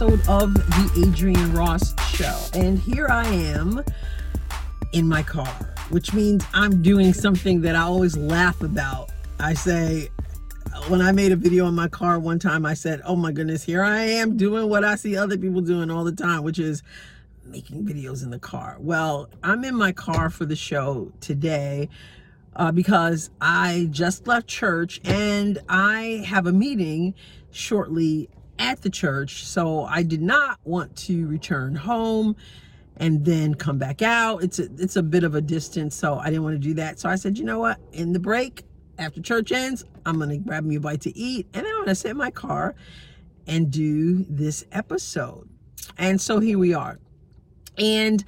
episode 0.00 0.28
of 0.30 0.54
the 0.54 1.06
Adrienne 1.06 1.52
Ross 1.52 1.94
Show. 2.08 2.38
And 2.54 2.78
here 2.78 3.06
I 3.08 3.26
am 3.26 3.84
in 4.94 5.06
my 5.06 5.22
car, 5.22 5.74
which 5.90 6.14
means 6.14 6.42
I'm 6.54 6.80
doing 6.80 7.12
something 7.12 7.60
that 7.60 7.76
I 7.76 7.82
always 7.82 8.16
laugh 8.16 8.62
about. 8.62 9.10
I 9.40 9.52
say, 9.52 10.08
when 10.88 11.02
I 11.02 11.12
made 11.12 11.32
a 11.32 11.36
video 11.36 11.68
in 11.68 11.74
my 11.74 11.88
car 11.88 12.18
one 12.18 12.38
time, 12.38 12.64
I 12.64 12.72
said, 12.72 13.02
Oh 13.04 13.14
my 13.14 13.30
goodness, 13.30 13.62
here 13.62 13.82
I 13.82 14.00
am 14.00 14.38
doing 14.38 14.70
what 14.70 14.86
I 14.86 14.94
see 14.94 15.18
other 15.18 15.36
people 15.36 15.60
doing 15.60 15.90
all 15.90 16.04
the 16.04 16.12
time, 16.12 16.44
which 16.44 16.58
is 16.58 16.82
making 17.44 17.84
videos 17.84 18.22
in 18.22 18.30
the 18.30 18.38
car. 18.38 18.78
Well, 18.80 19.28
I'm 19.42 19.64
in 19.64 19.74
my 19.74 19.92
car 19.92 20.30
for 20.30 20.46
the 20.46 20.56
show 20.56 21.12
today 21.20 21.90
uh, 22.56 22.72
because 22.72 23.28
I 23.38 23.88
just 23.90 24.26
left 24.26 24.46
church 24.46 24.98
and 25.04 25.58
I 25.68 26.24
have 26.26 26.46
a 26.46 26.52
meeting 26.52 27.12
shortly 27.50 28.30
at 28.60 28.82
the 28.82 28.90
church. 28.90 29.44
So 29.44 29.84
I 29.84 30.04
did 30.04 30.22
not 30.22 30.60
want 30.64 30.94
to 30.98 31.26
return 31.26 31.74
home 31.74 32.36
and 32.96 33.24
then 33.24 33.54
come 33.54 33.78
back 33.78 34.02
out. 34.02 34.44
It's 34.44 34.58
a, 34.58 34.68
it's 34.78 34.96
a 34.96 35.02
bit 35.02 35.24
of 35.24 35.34
a 35.34 35.40
distance, 35.40 35.96
so 35.96 36.18
I 36.18 36.26
didn't 36.26 36.44
want 36.44 36.54
to 36.54 36.68
do 36.68 36.74
that. 36.74 37.00
So 37.00 37.08
I 37.08 37.16
said, 37.16 37.38
you 37.38 37.44
know 37.44 37.58
what? 37.58 37.78
In 37.92 38.12
the 38.12 38.20
break, 38.20 38.62
after 38.98 39.22
church 39.22 39.50
ends, 39.50 39.82
I'm 40.04 40.18
going 40.18 40.28
to 40.28 40.36
grab 40.36 40.62
me 40.62 40.76
a 40.76 40.80
bite 40.80 41.00
to 41.02 41.18
eat 41.18 41.48
and 41.54 41.66
I'm 41.66 41.74
going 41.74 41.86
to 41.86 41.94
sit 41.94 42.10
in 42.10 42.18
my 42.18 42.30
car 42.30 42.74
and 43.46 43.70
do 43.70 44.24
this 44.28 44.64
episode. 44.70 45.48
And 45.96 46.20
so 46.20 46.38
here 46.38 46.58
we 46.58 46.74
are. 46.74 46.98
And 47.78 48.22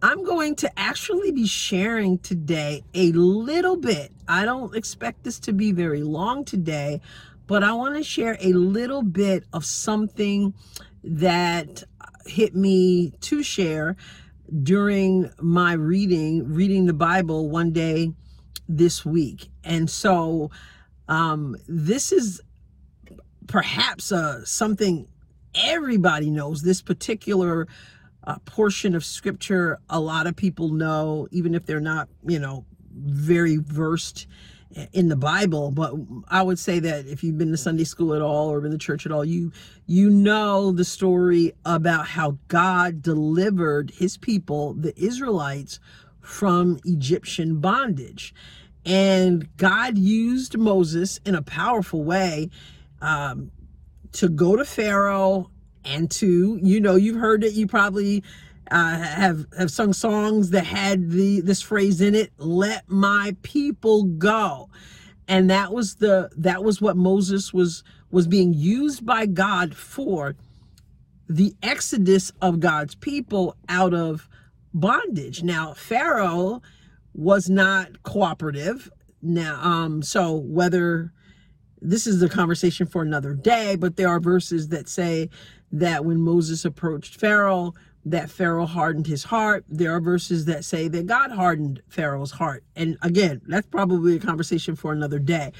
I'm 0.00 0.24
going 0.24 0.54
to 0.56 0.78
actually 0.78 1.32
be 1.32 1.46
sharing 1.46 2.18
today 2.18 2.84
a 2.94 3.12
little 3.12 3.76
bit. 3.76 4.12
I 4.26 4.44
don't 4.44 4.74
expect 4.74 5.24
this 5.24 5.38
to 5.40 5.52
be 5.52 5.72
very 5.72 6.02
long 6.02 6.44
today, 6.44 7.00
but 7.48 7.64
I 7.64 7.72
want 7.72 7.96
to 7.96 8.04
share 8.04 8.36
a 8.40 8.52
little 8.52 9.02
bit 9.02 9.44
of 9.54 9.64
something 9.64 10.52
that 11.02 11.82
hit 12.26 12.54
me 12.54 13.10
to 13.22 13.42
share 13.42 13.96
during 14.62 15.30
my 15.40 15.72
reading, 15.72 16.52
reading 16.52 16.84
the 16.84 16.92
Bible 16.92 17.48
one 17.48 17.72
day 17.72 18.12
this 18.68 19.04
week. 19.04 19.48
And 19.64 19.88
so 19.88 20.50
um, 21.08 21.56
this 21.66 22.12
is 22.12 22.42
perhaps 23.46 24.12
uh, 24.12 24.44
something 24.44 25.08
everybody 25.54 26.30
knows. 26.30 26.60
This 26.60 26.82
particular 26.82 27.66
uh, 28.24 28.36
portion 28.44 28.94
of 28.94 29.06
scripture, 29.06 29.78
a 29.88 29.98
lot 29.98 30.26
of 30.26 30.36
people 30.36 30.68
know, 30.68 31.26
even 31.30 31.54
if 31.54 31.64
they're 31.64 31.80
not, 31.80 32.10
you 32.26 32.38
know, 32.38 32.66
very 32.92 33.56
versed 33.56 34.26
in 34.92 35.08
the 35.08 35.16
Bible, 35.16 35.70
but 35.70 35.94
I 36.28 36.42
would 36.42 36.58
say 36.58 36.78
that 36.80 37.06
if 37.06 37.24
you've 37.24 37.38
been 37.38 37.50
to 37.50 37.56
Sunday 37.56 37.84
school 37.84 38.14
at 38.14 38.20
all 38.20 38.48
or 38.50 38.60
been 38.60 38.72
to 38.72 38.78
church 38.78 39.06
at 39.06 39.12
all, 39.12 39.24
you 39.24 39.50
you 39.86 40.10
know 40.10 40.72
the 40.72 40.84
story 40.84 41.52
about 41.64 42.08
how 42.08 42.38
God 42.48 43.02
delivered 43.02 43.90
his 43.92 44.16
people, 44.18 44.74
the 44.74 44.92
Israelites, 45.02 45.80
from 46.20 46.78
Egyptian 46.84 47.60
bondage. 47.60 48.34
And 48.84 49.54
God 49.56 49.96
used 49.96 50.58
Moses 50.58 51.18
in 51.24 51.34
a 51.34 51.42
powerful 51.42 52.04
way 52.04 52.50
um, 53.00 53.50
to 54.12 54.28
go 54.28 54.56
to 54.56 54.64
Pharaoh 54.64 55.50
and 55.84 56.10
to, 56.10 56.58
you 56.62 56.80
know, 56.80 56.96
you've 56.96 57.20
heard 57.20 57.44
it, 57.44 57.54
you 57.54 57.66
probably 57.66 58.22
uh, 58.70 58.98
have 58.98 59.46
have 59.56 59.70
sung 59.70 59.92
songs 59.92 60.50
that 60.50 60.64
had 60.64 61.10
the 61.10 61.40
this 61.40 61.62
phrase 61.62 62.00
in 62.00 62.14
it 62.14 62.32
let 62.38 62.88
my 62.88 63.36
people 63.42 64.04
go. 64.04 64.68
And 65.26 65.50
that 65.50 65.72
was 65.72 65.96
the 65.96 66.30
that 66.36 66.64
was 66.64 66.80
what 66.80 66.96
moses 66.96 67.52
was 67.52 67.82
was 68.10 68.26
being 68.26 68.54
used 68.54 69.04
by 69.04 69.26
god 69.26 69.74
for 69.74 70.36
the 71.28 71.54
exodus 71.62 72.32
of 72.40 72.60
god's 72.60 72.94
people 72.94 73.56
out 73.68 73.94
of 73.94 74.28
bondage. 74.74 75.42
Now 75.42 75.74
pharaoh 75.74 76.62
was 77.14 77.48
not 77.48 78.02
cooperative. 78.02 78.90
Now 79.22 79.60
um 79.62 80.02
so 80.02 80.34
whether 80.34 81.12
this 81.80 82.06
is 82.06 82.20
the 82.20 82.28
conversation 82.28 82.86
for 82.86 83.02
another 83.02 83.34
day 83.34 83.76
but 83.76 83.96
there 83.96 84.08
are 84.08 84.20
verses 84.20 84.68
that 84.68 84.88
say 84.88 85.28
that 85.70 86.04
when 86.04 86.20
moses 86.20 86.64
approached 86.64 87.20
pharaoh 87.20 87.72
that 88.10 88.30
Pharaoh 88.30 88.66
hardened 88.66 89.06
his 89.06 89.24
heart. 89.24 89.64
There 89.68 89.94
are 89.94 90.00
verses 90.00 90.46
that 90.46 90.64
say 90.64 90.88
that 90.88 91.06
God 91.06 91.30
hardened 91.30 91.82
Pharaoh's 91.88 92.32
heart. 92.32 92.64
And 92.74 92.96
again, 93.02 93.42
that's 93.46 93.66
probably 93.66 94.16
a 94.16 94.20
conversation 94.20 94.76
for 94.76 94.92
another 94.92 95.18
day. 95.18 95.52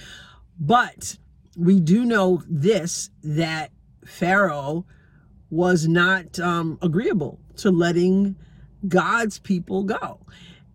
But 0.58 1.18
we 1.56 1.80
do 1.80 2.04
know 2.04 2.42
this 2.48 3.10
that 3.22 3.70
Pharaoh 4.04 4.86
was 5.50 5.88
not 5.88 6.38
um, 6.38 6.78
agreeable 6.82 7.40
to 7.56 7.70
letting 7.70 8.36
God's 8.86 9.38
people 9.38 9.84
go. 9.84 10.20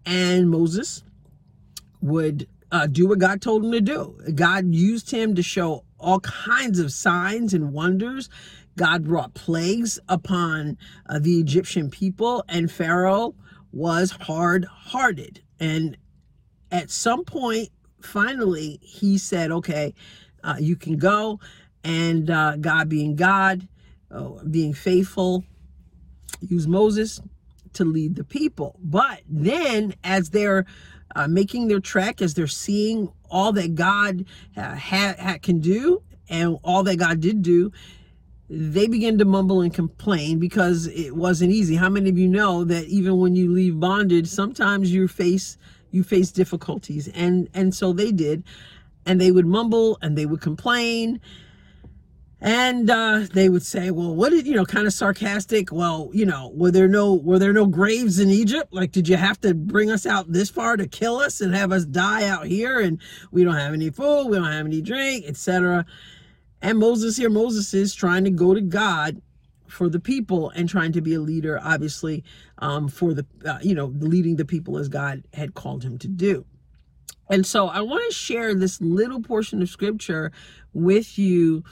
And 0.06 0.50
Moses 0.50 1.04
would 2.02 2.48
uh, 2.72 2.88
do 2.88 3.08
what 3.08 3.20
God 3.20 3.42
told 3.42 3.64
him 3.64 3.72
to 3.72 3.82
do. 3.82 4.18
God 4.36 4.74
used 4.74 5.12
him 5.12 5.36
to 5.36 5.44
show 5.44 5.86
all 6.00 6.20
kinds 6.20 6.80
of 6.80 6.92
signs 6.92 7.54
and 7.54 7.72
wonders 7.72 8.30
God 8.76 9.06
brought 9.06 9.34
plagues 9.34 10.00
upon 10.10 10.78
uh, 11.08 11.20
the 11.20 11.40
Egyptian 11.40 11.90
people, 11.90 12.44
and 12.48 12.72
Pharaoh 12.72 13.36
was 13.72 14.12
hard 14.12 14.66
hearted. 14.66 15.42
And 15.60 15.98
at 16.72 16.90
some 16.90 17.24
point, 17.24 17.70
finally, 18.02 18.80
he 18.82 19.18
said, 19.18 19.52
Okay, 19.52 19.94
uh, 20.44 20.56
you 20.60 20.76
can 20.76 20.98
go. 20.98 21.40
And 21.84 22.30
uh, 22.30 22.58
God, 22.58 22.88
being 22.90 23.16
God, 23.16 23.68
uh, 24.10 24.30
being 24.50 24.74
faithful, 24.74 25.44
used 26.42 26.70
Moses 26.70 27.22
to 27.74 27.86
lead 27.86 28.16
the 28.16 28.24
people. 28.24 28.80
But 28.82 29.22
then, 29.28 29.96
as 30.04 30.30
they're 30.30 30.66
uh, 31.16 31.28
making 31.28 31.68
their 31.68 31.80
trek, 31.80 32.22
as 32.22 32.34
they're 32.34 32.48
seeing 32.48 33.12
all 33.30 33.52
that 33.54 33.76
God 33.76 34.26
uh, 34.56 34.76
ha- 34.76 35.16
ha- 35.20 35.38
can 35.42 35.60
do 35.60 36.02
and 36.30 36.58
all 36.64 36.84
that 36.84 36.98
God 36.98 37.20
did 37.20 37.42
do, 37.42 37.72
they 38.56 38.88
begin 38.88 39.18
to 39.18 39.26
mumble 39.26 39.62
and 39.62 39.74
complain 39.74 40.38
because 40.38 40.86
it 40.88 41.16
wasn't 41.16 41.52
easy. 41.52 41.76
How 41.76 41.90
many 41.90 42.10
of 42.10 42.18
you 42.20 42.28
know 42.28 42.64
that 42.66 42.86
even 42.86 43.18
when 43.18 43.36
you 43.36 43.52
leave 43.52 43.80
bondage, 43.80 44.28
sometimes 44.28 44.94
you 44.94 45.08
face 45.08 45.58
you 45.90 46.04
face 46.04 46.32
difficulties, 46.32 47.08
and 47.10 47.50
and 47.54 47.74
so 47.74 47.94
they 47.94 48.12
did, 48.12 48.44
and 49.06 49.20
they 49.20 49.32
would 49.32 49.48
mumble 49.48 49.98
and 50.02 50.16
they 50.16 50.28
would 50.28 50.42
complain, 50.42 51.20
and 52.42 52.92
uh, 52.92 53.22
they 53.34 53.50
would 53.50 53.64
say, 53.64 53.90
"Well, 53.90 54.14
what 54.14 54.30
did 54.30 54.46
you 54.46 54.54
know?" 54.54 54.66
Kind 54.66 54.86
of 54.86 54.94
sarcastic. 54.94 55.72
Well, 55.72 56.12
you 56.14 56.26
know, 56.26 56.52
were 56.54 56.72
there 56.72 56.88
no 56.88 57.16
were 57.16 57.40
there 57.40 57.54
no 57.54 57.66
graves 57.66 58.20
in 58.20 58.30
Egypt? 58.30 58.72
Like, 58.72 58.92
did 58.92 59.08
you 59.08 59.18
have 59.18 59.42
to 59.42 59.56
bring 59.56 59.90
us 59.90 60.06
out 60.06 60.32
this 60.32 60.52
far 60.52 60.78
to 60.78 60.88
kill 60.88 61.18
us 61.18 61.42
and 61.42 61.56
have 61.56 61.72
us 61.72 61.86
die 61.86 62.28
out 62.28 62.46
here? 62.46 62.80
And 62.80 63.00
we 63.32 63.44
don't 63.44 63.56
have 63.56 63.74
any 63.74 63.90
food, 63.90 64.28
we 64.28 64.38
don't 64.38 64.52
have 64.52 64.68
any 64.68 64.82
drink, 64.82 65.26
etc. 65.28 65.88
And 66.64 66.80
Moses 66.80 67.18
here, 67.18 67.30
Moses 67.30 67.74
is 67.74 67.94
trying 67.94 68.24
to 68.24 68.32
go 68.32 68.54
to 68.54 68.62
God 68.62 69.22
for 69.68 69.90
the 69.90 70.00
people 70.00 70.50
and 70.52 70.70
trying 70.70 70.94
to 70.94 71.02
be 71.02 71.14
a 71.14 71.20
leader, 71.20 71.60
obviously, 71.62 72.24
um, 72.60 72.88
for 72.88 73.14
the, 73.14 73.26
uh, 73.46 73.60
you 73.62 73.76
know, 73.76 73.88
leading 73.98 74.38
the 74.38 74.46
people 74.46 74.78
as 74.78 74.88
God 74.88 75.24
had 75.34 75.56
called 75.56 75.84
him 75.84 75.98
to 75.98 76.08
do. 76.08 76.46
And 77.30 77.46
so 77.46 77.68
I 77.68 77.82
want 77.82 78.04
to 78.08 78.16
share 78.16 78.56
this 78.56 78.80
little 78.80 79.22
portion 79.22 79.62
of 79.62 79.68
scripture 79.68 80.32
with 80.74 81.20
you 81.20 81.66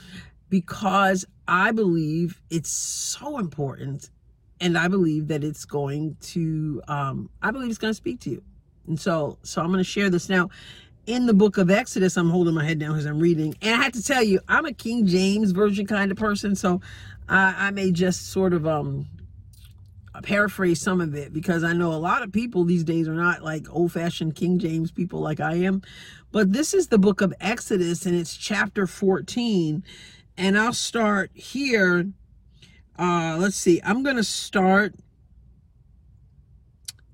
because 0.50 1.24
I 1.48 1.72
believe 1.72 2.42
it's 2.50 2.70
so 2.70 3.38
important. 3.38 4.10
And 4.60 4.76
I 4.76 4.88
believe 4.88 5.28
that 5.28 5.42
it's 5.42 5.64
going 5.64 6.16
to, 6.20 6.82
um, 6.86 7.30
I 7.40 7.50
believe 7.50 7.70
it's 7.70 7.78
going 7.78 7.92
to 7.92 7.96
speak 7.96 8.20
to 8.20 8.30
you. 8.30 8.42
And 8.86 9.00
so, 9.00 9.38
so 9.42 9.62
I'm 9.62 9.68
going 9.68 9.78
to 9.78 9.84
share 9.84 10.10
this 10.10 10.28
now 10.28 10.50
in 11.06 11.26
the 11.26 11.34
book 11.34 11.58
of 11.58 11.70
Exodus, 11.70 12.16
I'm 12.16 12.30
holding 12.30 12.54
my 12.54 12.64
head 12.64 12.78
down 12.78 12.96
as 12.96 13.06
I'm 13.06 13.18
reading. 13.18 13.54
And 13.60 13.80
I 13.80 13.84
have 13.84 13.92
to 13.92 14.02
tell 14.02 14.22
you, 14.22 14.40
I'm 14.48 14.66
a 14.66 14.72
King 14.72 15.06
James 15.06 15.50
version 15.50 15.86
kind 15.86 16.10
of 16.10 16.16
person, 16.16 16.54
so 16.54 16.80
I, 17.28 17.68
I 17.68 17.70
may 17.70 17.90
just 17.90 18.30
sort 18.30 18.52
of 18.52 18.66
um 18.66 19.06
paraphrase 20.22 20.80
some 20.80 21.00
of 21.00 21.14
it 21.14 21.32
because 21.32 21.64
I 21.64 21.72
know 21.72 21.92
a 21.92 21.94
lot 21.94 22.22
of 22.22 22.32
people 22.32 22.64
these 22.64 22.84
days 22.84 23.08
are 23.08 23.14
not 23.14 23.42
like 23.42 23.66
old-fashioned 23.70 24.36
King 24.36 24.58
James 24.58 24.92
people 24.92 25.20
like 25.20 25.40
I 25.40 25.54
am. 25.54 25.82
But 26.30 26.52
this 26.52 26.72
is 26.72 26.88
the 26.88 26.98
book 26.98 27.20
of 27.20 27.34
Exodus 27.40 28.06
and 28.06 28.14
it's 28.14 28.36
chapter 28.36 28.86
14. 28.86 29.82
And 30.36 30.58
I'll 30.58 30.72
start 30.72 31.30
here. 31.34 32.06
Uh 32.98 33.36
let's 33.38 33.56
see. 33.56 33.80
I'm 33.84 34.02
going 34.02 34.16
to 34.16 34.24
start 34.24 34.94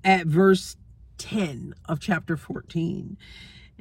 at 0.03 0.27
verse 0.27 0.77
10 1.17 1.73
of 1.85 1.99
chapter 1.99 2.37
14. 2.37 3.17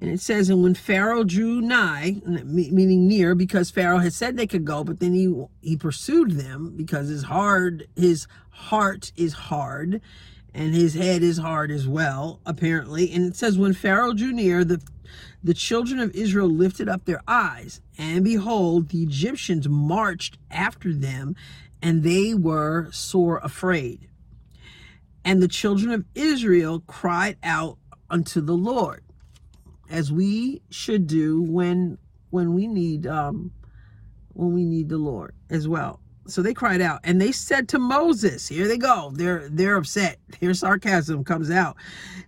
And 0.01 0.11
it 0.11 0.21
says, 0.21 0.49
and 0.49 0.63
when 0.63 0.75
Pharaoh 0.75 1.25
drew 1.25 1.61
nigh, 1.61 2.21
meaning 2.25 3.09
near, 3.09 3.35
because 3.35 3.71
Pharaoh 3.71 3.99
had 3.99 4.13
said 4.13 4.37
they 4.37 4.47
could 4.47 4.65
go, 4.65 4.85
but 4.85 5.01
then 5.01 5.13
he 5.13 5.35
he 5.61 5.77
pursued 5.77 6.33
them 6.33 6.75
because 6.77 7.09
his 7.09 7.25
hard 7.25 7.89
his 7.97 8.29
heart 8.51 9.11
is 9.17 9.33
hard, 9.33 10.01
and 10.55 10.73
his 10.73 10.95
head 10.95 11.23
is 11.23 11.39
hard 11.39 11.73
as 11.73 11.89
well, 11.89 12.41
apparently. 12.47 13.13
And 13.13 13.27
it 13.27 13.37
says, 13.37 13.59
when 13.59 13.75
Pharaoh 13.75 14.15
drew 14.15 14.33
near, 14.33 14.65
the 14.65 14.81
the 15.43 15.55
children 15.55 15.99
of 15.99 16.15
Israel 16.15 16.49
lifted 16.49 16.89
up 16.89 17.05
their 17.05 17.23
eyes, 17.27 17.81
and 17.97 18.23
behold, 18.23 18.91
the 18.91 19.03
Egyptians 19.03 19.69
marched 19.69 20.39
after 20.51 20.93
them, 20.93 21.35
and 21.83 22.03
they 22.03 22.35
were 22.35 22.89
sore 22.93 23.39
afraid. 23.39 24.09
And 25.25 25.43
the 25.43 25.49
children 25.49 25.93
of 25.93 26.05
Israel 26.15 26.81
cried 26.87 27.37
out 27.43 27.79
unto 28.11 28.41
the 28.41 28.57
Lord, 28.57 29.03
as 29.91 30.13
we 30.13 30.63
should 30.71 31.07
do 31.07 31.43
when 31.43 31.99
when 32.31 32.55
we 32.55 32.67
need 32.67 33.07
um 33.07 33.51
when 34.35 34.53
we 34.53 34.65
need 34.65 34.89
the 34.89 34.99
Lord 34.99 35.35
as 35.51 35.67
well. 35.67 36.01
So 36.27 36.43
they 36.43 36.55
cried 36.55 36.81
out 36.81 37.01
and 37.05 37.21
they 37.21 37.33
said 37.33 37.69
to 37.71 37.79
Moses, 37.79 38.47
here 38.47 38.69
they 38.69 38.79
go. 38.79 39.11
They're 39.15 39.49
they're 39.49 39.77
upset. 39.77 40.19
Their 40.41 40.55
sarcasm 40.55 41.25
comes 41.25 41.51
out. 41.51 41.77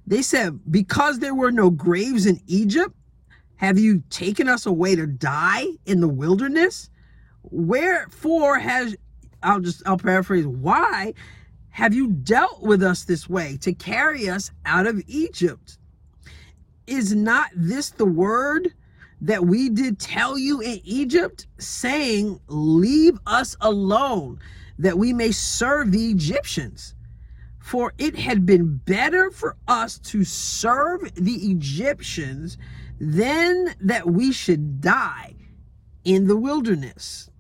They 0.07 0.23
said, 0.23 0.59
"Because 0.71 1.19
there 1.19 1.35
were 1.35 1.53
no 1.53 1.71
graves 1.71 2.27
in 2.27 2.41
Egypt, 2.47 2.95
have 3.57 3.79
you 3.79 4.03
taken 4.11 4.49
us 4.49 4.67
away 4.67 4.97
to 4.97 5.07
die 5.07 5.67
in 5.85 6.01
the 6.01 6.09
wilderness? 6.09 6.89
Wherefore 7.43 8.59
has 8.59 8.97
I'll 9.43 9.61
just 9.61 9.83
I'll 9.87 9.99
paraphrase, 9.99 10.47
why 10.47 11.15
have 11.71 11.95
you 11.95 12.09
dealt 12.09 12.63
with 12.63 12.83
us 12.83 13.05
this 13.05 13.29
way 13.29 13.57
to 13.59 13.73
carry 13.73 14.29
us 14.29 14.51
out 14.67 14.87
of 14.87 15.03
Egypt? 15.07 15.79
Is 16.91 17.15
not 17.15 17.51
this 17.55 17.91
the 17.91 18.05
word 18.05 18.75
that 19.21 19.47
we 19.47 19.69
did 19.69 20.01
tell 20.01 20.37
you 20.37 20.61
in 20.61 20.81
Egypt, 20.83 21.47
saying, 21.59 22.41
Leave 22.49 23.19
us 23.27 23.57
alone, 23.61 24.41
that 24.79 24.99
we 24.99 25.13
may 25.13 25.31
serve 25.31 25.93
the 25.93 26.11
Egyptians. 26.11 26.95
For 27.61 27.93
it 27.99 28.17
had 28.17 28.45
been 28.45 28.79
better 28.79 29.31
for 29.31 29.57
us 29.69 29.99
to 30.01 30.25
serve 30.25 31.15
the 31.15 31.53
Egyptians 31.53 32.59
than 32.99 33.75
that 33.81 34.09
we 34.09 34.33
should 34.33 34.81
die 34.81 35.37
in 36.05 36.27
the 36.27 36.37
wilderness. 36.37 37.31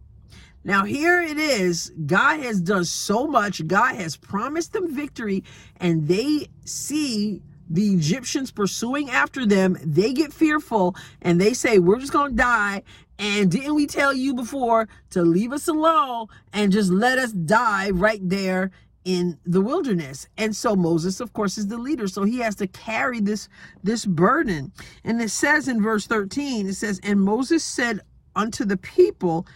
Now, 0.62 0.84
here 0.84 1.20
it 1.20 1.38
is. 1.38 1.90
God 2.06 2.40
has 2.40 2.60
done 2.60 2.84
so 2.84 3.26
much. 3.26 3.66
God 3.66 3.96
has 3.96 4.16
promised 4.16 4.74
them 4.74 4.94
victory, 4.94 5.42
and 5.78 6.06
they 6.06 6.46
see 6.64 7.42
the 7.70 7.94
Egyptians 7.94 8.50
pursuing 8.50 9.08
after 9.08 9.46
them, 9.46 9.78
they 9.82 10.12
get 10.12 10.32
fearful 10.32 10.96
and 11.22 11.40
they 11.40 11.54
say, 11.54 11.78
We're 11.78 12.00
just 12.00 12.12
going 12.12 12.32
to 12.32 12.36
die. 12.36 12.82
And 13.18 13.50
didn't 13.50 13.74
we 13.74 13.86
tell 13.86 14.12
you 14.12 14.34
before 14.34 14.88
to 15.10 15.22
leave 15.22 15.52
us 15.52 15.68
alone 15.68 16.26
and 16.52 16.72
just 16.72 16.90
let 16.90 17.18
us 17.18 17.32
die 17.32 17.90
right 17.90 18.20
there 18.22 18.70
in 19.04 19.38
the 19.44 19.60
wilderness? 19.60 20.26
And 20.38 20.56
so 20.56 20.74
Moses, 20.74 21.20
of 21.20 21.32
course, 21.32 21.58
is 21.58 21.68
the 21.68 21.76
leader. 21.76 22.08
So 22.08 22.24
he 22.24 22.38
has 22.38 22.56
to 22.56 22.66
carry 22.66 23.20
this, 23.20 23.48
this 23.84 24.06
burden. 24.06 24.72
And 25.04 25.20
it 25.20 25.30
says 25.30 25.68
in 25.68 25.82
verse 25.82 26.06
13, 26.06 26.66
it 26.66 26.74
says, 26.74 26.98
And 27.02 27.20
Moses 27.20 27.62
said 27.62 28.00
unto 28.34 28.64
the 28.64 28.78
people, 28.78 29.46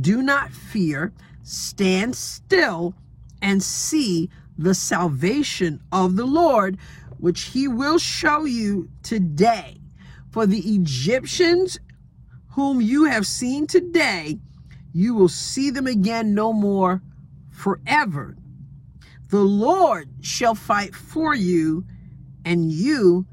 Do 0.00 0.22
not 0.22 0.52
fear, 0.52 1.12
stand 1.42 2.14
still 2.14 2.94
and 3.42 3.62
see 3.62 4.30
the 4.56 4.74
salvation 4.74 5.80
of 5.92 6.16
the 6.16 6.26
Lord 6.26 6.78
which 7.18 7.42
he 7.42 7.68
will 7.68 7.98
show 7.98 8.44
you 8.44 8.88
today. 9.02 9.80
For 10.30 10.46
the 10.46 10.60
Egyptians 10.60 11.78
whom 12.50 12.80
you 12.80 13.04
have 13.04 13.26
seen 13.26 13.66
today, 13.66 14.38
you 14.92 15.14
will 15.14 15.28
see 15.28 15.70
them 15.70 15.86
again 15.86 16.34
no 16.34 16.52
more 16.52 17.02
forever. 17.50 18.36
The 19.30 19.40
Lord 19.40 20.08
shall 20.20 20.54
fight 20.54 20.94
for 20.94 21.34
you, 21.34 21.84
and 22.44 22.72
you 22.72 23.26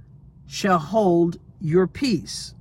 shall 0.45 0.79
hold 0.79 1.37
your 1.59 1.87
peace. 1.87 2.53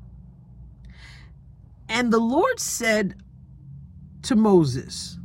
And 1.88 2.12
the 2.12 2.20
Lord 2.20 2.60
said 2.60 3.16
to 4.22 4.36
Moses, 4.36 5.18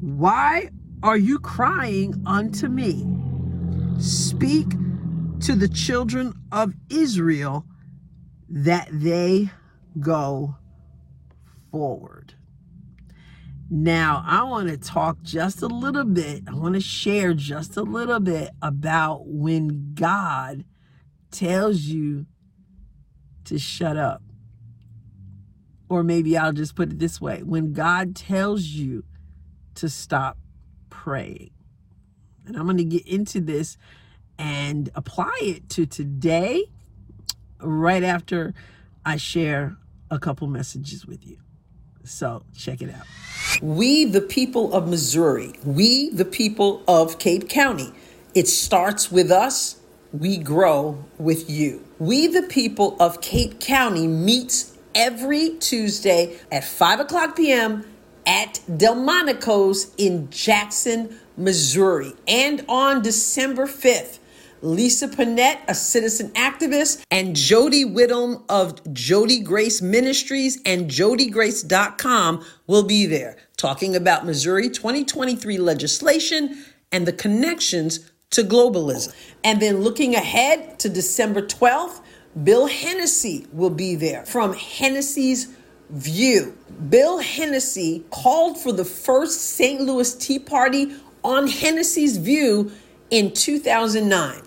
Why 0.00 0.70
are 1.02 1.16
you 1.16 1.38
crying 1.38 2.22
unto 2.26 2.68
me? 2.68 3.06
Speak 3.98 4.74
to 5.42 5.56
the 5.56 5.68
children 5.68 6.32
of 6.52 6.72
Israel 6.88 7.64
that 8.48 8.88
they 8.92 9.50
go 9.98 10.54
forward. 11.72 12.34
Now, 13.68 14.22
I 14.24 14.44
want 14.44 14.68
to 14.68 14.76
talk 14.76 15.20
just 15.22 15.62
a 15.62 15.66
little 15.66 16.04
bit. 16.04 16.44
I 16.46 16.54
want 16.54 16.74
to 16.74 16.80
share 16.80 17.34
just 17.34 17.76
a 17.76 17.82
little 17.82 18.20
bit 18.20 18.50
about 18.60 19.26
when 19.26 19.94
God 19.94 20.64
tells 21.32 21.80
you 21.80 22.26
to 23.46 23.58
shut 23.58 23.96
up. 23.96 24.22
Or 25.88 26.04
maybe 26.04 26.38
I'll 26.38 26.52
just 26.52 26.76
put 26.76 26.92
it 26.92 26.98
this 27.00 27.20
way 27.20 27.42
when 27.42 27.72
God 27.72 28.14
tells 28.14 28.62
you 28.66 29.02
to 29.74 29.88
stop 29.88 30.38
praying. 30.88 31.50
And 32.46 32.56
I'm 32.56 32.64
going 32.64 32.76
to 32.76 32.84
get 32.84 33.06
into 33.08 33.40
this 33.40 33.76
and 34.42 34.90
apply 34.96 35.38
it 35.40 35.68
to 35.68 35.86
today 35.86 36.64
right 37.60 38.02
after 38.02 38.52
I 39.06 39.16
share 39.16 39.76
a 40.10 40.18
couple 40.18 40.48
messages 40.48 41.06
with 41.06 41.24
you. 41.24 41.38
So 42.02 42.42
check 42.52 42.82
it 42.82 42.90
out. 42.90 43.06
We, 43.62 44.04
the 44.04 44.20
people 44.20 44.74
of 44.74 44.88
Missouri, 44.88 45.52
we, 45.64 46.10
the 46.10 46.24
people 46.24 46.82
of 46.88 47.20
Cape 47.20 47.48
County, 47.48 47.92
it 48.34 48.48
starts 48.48 49.12
with 49.12 49.30
us. 49.30 49.80
We 50.12 50.38
grow 50.38 51.04
with 51.18 51.48
you. 51.48 51.84
We, 52.00 52.26
the 52.26 52.42
people 52.42 52.96
of 52.98 53.20
Cape 53.20 53.60
County, 53.60 54.08
meets 54.08 54.76
every 54.92 55.50
Tuesday 55.58 56.36
at 56.50 56.64
5 56.64 56.98
o'clock 56.98 57.36
p.m. 57.36 57.86
at 58.26 58.60
Delmonico's 58.76 59.94
in 59.98 60.28
Jackson, 60.30 61.16
Missouri. 61.36 62.14
And 62.26 62.64
on 62.68 63.02
December 63.02 63.68
5th, 63.68 64.18
Lisa 64.62 65.08
Panett, 65.08 65.58
a 65.66 65.74
citizen 65.74 66.30
activist, 66.30 67.04
and 67.10 67.34
Jody 67.34 67.84
Whittam 67.84 68.44
of 68.48 68.92
Jody 68.94 69.40
Grace 69.40 69.82
Ministries 69.82 70.60
and 70.64 70.88
jodygrace.com 70.88 72.44
will 72.68 72.84
be 72.84 73.06
there 73.06 73.36
talking 73.56 73.96
about 73.96 74.24
Missouri 74.24 74.68
2023 74.70 75.58
legislation 75.58 76.64
and 76.92 77.06
the 77.06 77.12
connections 77.12 78.10
to 78.30 78.42
globalism. 78.42 79.12
And 79.42 79.60
then 79.60 79.80
looking 79.80 80.14
ahead 80.14 80.78
to 80.78 80.88
December 80.88 81.42
12th, 81.42 82.00
Bill 82.44 82.66
Hennessy 82.66 83.46
will 83.52 83.70
be 83.70 83.96
there 83.96 84.24
from 84.24 84.54
Hennessy's 84.54 85.48
View. 85.90 86.56
Bill 86.88 87.18
Hennessy 87.18 88.04
called 88.10 88.58
for 88.58 88.72
the 88.72 88.84
first 88.84 89.40
St. 89.42 89.80
Louis 89.82 90.14
Tea 90.14 90.38
Party 90.38 90.94
on 91.22 91.48
Hennessy's 91.48 92.16
View 92.16 92.72
in 93.10 93.30
2009 93.30 94.42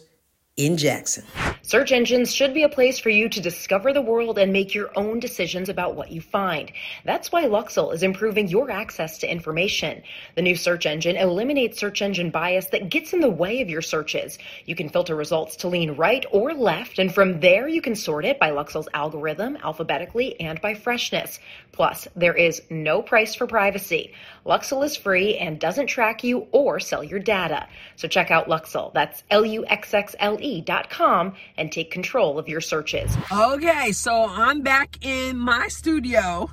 in 0.56 0.76
Jackson. 0.76 1.24
Search 1.66 1.92
engines 1.92 2.34
should 2.34 2.52
be 2.52 2.64
a 2.64 2.68
place 2.68 2.98
for 2.98 3.08
you 3.08 3.26
to 3.26 3.40
discover 3.40 3.94
the 3.94 4.02
world 4.02 4.38
and 4.38 4.52
make 4.52 4.74
your 4.74 4.90
own 4.96 5.18
decisions 5.18 5.70
about 5.70 5.96
what 5.96 6.12
you 6.12 6.20
find. 6.20 6.70
That's 7.06 7.32
why 7.32 7.44
Luxxle 7.44 7.94
is 7.94 8.02
improving 8.02 8.48
your 8.48 8.70
access 8.70 9.16
to 9.18 9.32
information. 9.32 10.02
The 10.34 10.42
new 10.42 10.56
search 10.56 10.84
engine 10.84 11.16
eliminates 11.16 11.78
search 11.78 12.02
engine 12.02 12.28
bias 12.28 12.66
that 12.66 12.90
gets 12.90 13.14
in 13.14 13.20
the 13.20 13.30
way 13.30 13.62
of 13.62 13.70
your 13.70 13.80
searches. 13.80 14.38
You 14.66 14.74
can 14.74 14.90
filter 14.90 15.16
results 15.16 15.56
to 15.56 15.68
lean 15.68 15.92
right 15.92 16.26
or 16.30 16.52
left, 16.52 16.98
and 16.98 17.12
from 17.12 17.40
there 17.40 17.66
you 17.66 17.80
can 17.80 17.94
sort 17.94 18.26
it 18.26 18.38
by 18.38 18.50
Luxxle's 18.50 18.90
algorithm, 18.92 19.56
alphabetically, 19.56 20.38
and 20.38 20.60
by 20.60 20.74
freshness. 20.74 21.40
Plus, 21.72 22.06
there 22.14 22.34
is 22.34 22.60
no 22.68 23.00
price 23.00 23.34
for 23.34 23.46
privacy. 23.46 24.12
Luxxle 24.44 24.84
is 24.84 24.96
free 24.96 25.38
and 25.38 25.58
doesn't 25.58 25.86
track 25.86 26.22
you 26.22 26.46
or 26.52 26.78
sell 26.78 27.02
your 27.02 27.20
data. 27.20 27.66
So 27.96 28.06
check 28.06 28.30
out 28.30 28.48
Luxxle. 28.48 28.92
That's 28.92 29.24
L-U-X-X-L-E 29.30 30.60
dot 30.60 30.90
com 30.90 31.32
and 31.56 31.70
take 31.70 31.90
control 31.90 32.38
of 32.38 32.48
your 32.48 32.60
searches. 32.60 33.16
Okay, 33.30 33.92
so 33.92 34.26
I'm 34.28 34.62
back 34.62 35.04
in 35.04 35.38
my 35.38 35.68
studio, 35.68 36.50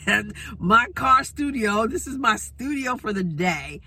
my 0.58 0.86
car 0.94 1.24
studio. 1.24 1.86
This 1.86 2.06
is 2.06 2.18
my 2.18 2.36
studio 2.36 2.96
for 2.96 3.12
the 3.12 3.24
day. 3.24 3.80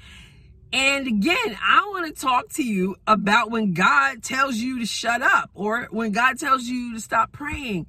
And 0.73 1.07
again, 1.07 1.57
I 1.61 1.87
want 1.91 2.13
to 2.13 2.21
talk 2.21 2.49
to 2.53 2.63
you 2.63 2.97
about 3.05 3.51
when 3.51 3.73
God 3.73 4.21
tells 4.21 4.57
you 4.57 4.79
to 4.79 4.85
shut 4.85 5.21
up 5.21 5.49
or 5.53 5.87
when 5.91 6.11
God 6.11 6.37
tells 6.39 6.63
you 6.63 6.93
to 6.93 6.99
stop 6.99 7.31
praying. 7.31 7.87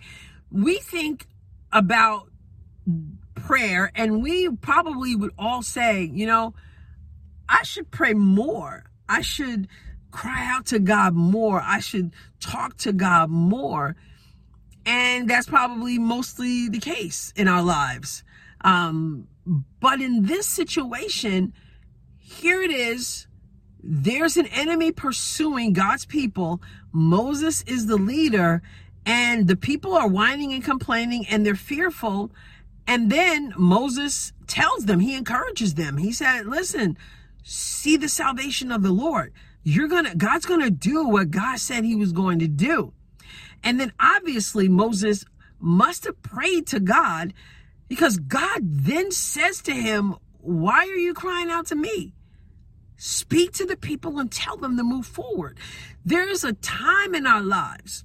We 0.50 0.76
think 0.76 1.26
about 1.72 2.30
prayer 3.34 3.90
and 3.94 4.22
we 4.22 4.48
probably 4.56 5.16
would 5.16 5.32
all 5.38 5.62
say, 5.62 6.04
you 6.04 6.26
know, 6.26 6.54
I 7.48 7.62
should 7.64 7.90
pray 7.90 8.14
more. 8.14 8.84
I 9.08 9.22
should 9.22 9.68
cry 10.10 10.46
out 10.46 10.66
to 10.66 10.78
God 10.78 11.14
more. 11.14 11.60
I 11.64 11.80
should 11.80 12.12
talk 12.40 12.76
to 12.78 12.92
God 12.92 13.30
more. 13.30 13.96
And 14.86 15.28
that's 15.28 15.46
probably 15.46 15.98
mostly 15.98 16.68
the 16.68 16.78
case 16.78 17.32
in 17.36 17.48
our 17.48 17.62
lives. 17.62 18.24
Um, 18.62 19.28
but 19.80 20.00
in 20.00 20.26
this 20.26 20.46
situation, 20.46 21.52
here 22.18 22.62
it 22.62 22.70
is. 22.70 23.26
There's 23.82 24.36
an 24.36 24.46
enemy 24.46 24.92
pursuing 24.92 25.72
God's 25.72 26.04
people. 26.04 26.60
Moses 26.92 27.62
is 27.62 27.86
the 27.86 27.96
leader, 27.96 28.62
and 29.06 29.46
the 29.46 29.56
people 29.56 29.94
are 29.94 30.08
whining 30.08 30.52
and 30.52 30.64
complaining, 30.64 31.26
and 31.28 31.44
they're 31.46 31.54
fearful. 31.54 32.32
And 32.86 33.10
then 33.10 33.54
Moses 33.56 34.32
tells 34.46 34.86
them, 34.86 35.00
he 35.00 35.14
encourages 35.14 35.74
them. 35.74 35.98
He 35.98 36.12
said, 36.12 36.46
Listen, 36.46 36.96
see 37.42 37.96
the 37.96 38.08
salvation 38.08 38.72
of 38.72 38.82
the 38.82 38.90
Lord. 38.90 39.32
You're 39.68 39.88
gonna, 39.88 40.14
God's 40.14 40.46
gonna 40.46 40.70
do 40.70 41.06
what 41.06 41.30
God 41.30 41.58
said 41.58 41.84
he 41.84 41.94
was 41.94 42.12
going 42.12 42.38
to 42.38 42.48
do. 42.48 42.94
And 43.62 43.78
then 43.78 43.92
obviously 44.00 44.66
Moses 44.66 45.26
must 45.60 46.04
have 46.04 46.22
prayed 46.22 46.66
to 46.68 46.80
God 46.80 47.34
because 47.86 48.16
God 48.16 48.60
then 48.62 49.10
says 49.10 49.60
to 49.62 49.74
him, 49.74 50.16
Why 50.38 50.86
are 50.86 50.96
you 50.96 51.12
crying 51.12 51.50
out 51.50 51.66
to 51.66 51.74
me? 51.74 52.14
Speak 52.96 53.52
to 53.52 53.66
the 53.66 53.76
people 53.76 54.18
and 54.18 54.32
tell 54.32 54.56
them 54.56 54.78
to 54.78 54.82
move 54.82 55.04
forward. 55.04 55.58
There 56.02 56.26
is 56.26 56.44
a 56.44 56.54
time 56.54 57.14
in 57.14 57.26
our 57.26 57.42
lives, 57.42 58.04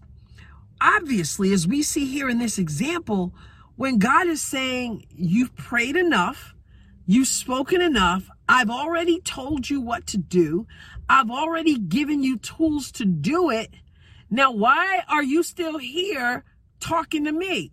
obviously, 0.82 1.54
as 1.54 1.66
we 1.66 1.82
see 1.82 2.06
here 2.06 2.30
in 2.30 2.40
this 2.40 2.58
example, 2.58 3.34
when 3.78 4.00
God 4.00 4.28
is 4.28 4.42
saying, 4.42 5.06
You've 5.16 5.56
prayed 5.56 5.96
enough, 5.96 6.56
you've 7.06 7.30
spoken 7.30 7.80
enough, 7.80 8.30
I've 8.48 8.70
already 8.70 9.20
told 9.22 9.70
you 9.70 9.82
what 9.82 10.06
to 10.08 10.18
do, 10.18 10.68
I've 11.10 11.30
already 11.30 11.78
given 11.78 12.24
you 12.24 12.38
tools 12.38 12.92
to 12.94 13.06
do 13.06 13.50
it. 13.50 13.74
Now, 14.30 14.52
why 14.52 15.04
are 15.08 15.24
you 15.24 15.44
still 15.44 15.78
here 15.78 16.44
talking 16.80 17.26
to 17.26 17.32
me? 17.32 17.72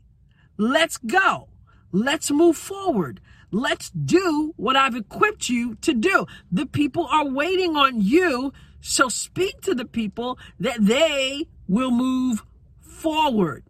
Let's 0.57 0.99
go. 0.99 1.49
Let's 1.93 2.31
move 2.31 2.57
forward. 2.57 3.21
Let's 3.51 3.91
do 3.91 4.53
what 4.57 4.77
I've 4.77 4.95
equipped 4.95 5.49
you 5.49 5.75
to 5.77 5.93
do. 5.95 6.27
The 6.53 6.67
people 6.67 7.07
are 7.07 7.27
waiting 7.27 7.77
on 7.77 8.01
you. 8.01 8.53
So 8.81 9.09
speak 9.09 9.61
to 9.63 9.75
the 9.75 9.85
people 9.85 10.39
that 10.59 10.85
they 10.85 11.49
will 11.67 11.91
move 11.91 12.45
forward. 12.81 13.65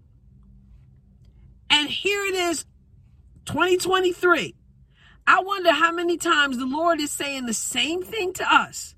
And 1.70 1.88
here 1.88 2.24
it 2.24 2.34
is, 2.34 2.66
2023. 3.46 4.54
I 5.30 5.42
wonder 5.42 5.70
how 5.70 5.92
many 5.92 6.16
times 6.16 6.58
the 6.58 6.66
Lord 6.66 7.00
is 7.00 7.12
saying 7.12 7.46
the 7.46 7.54
same 7.54 8.02
thing 8.02 8.32
to 8.32 8.52
us. 8.52 8.96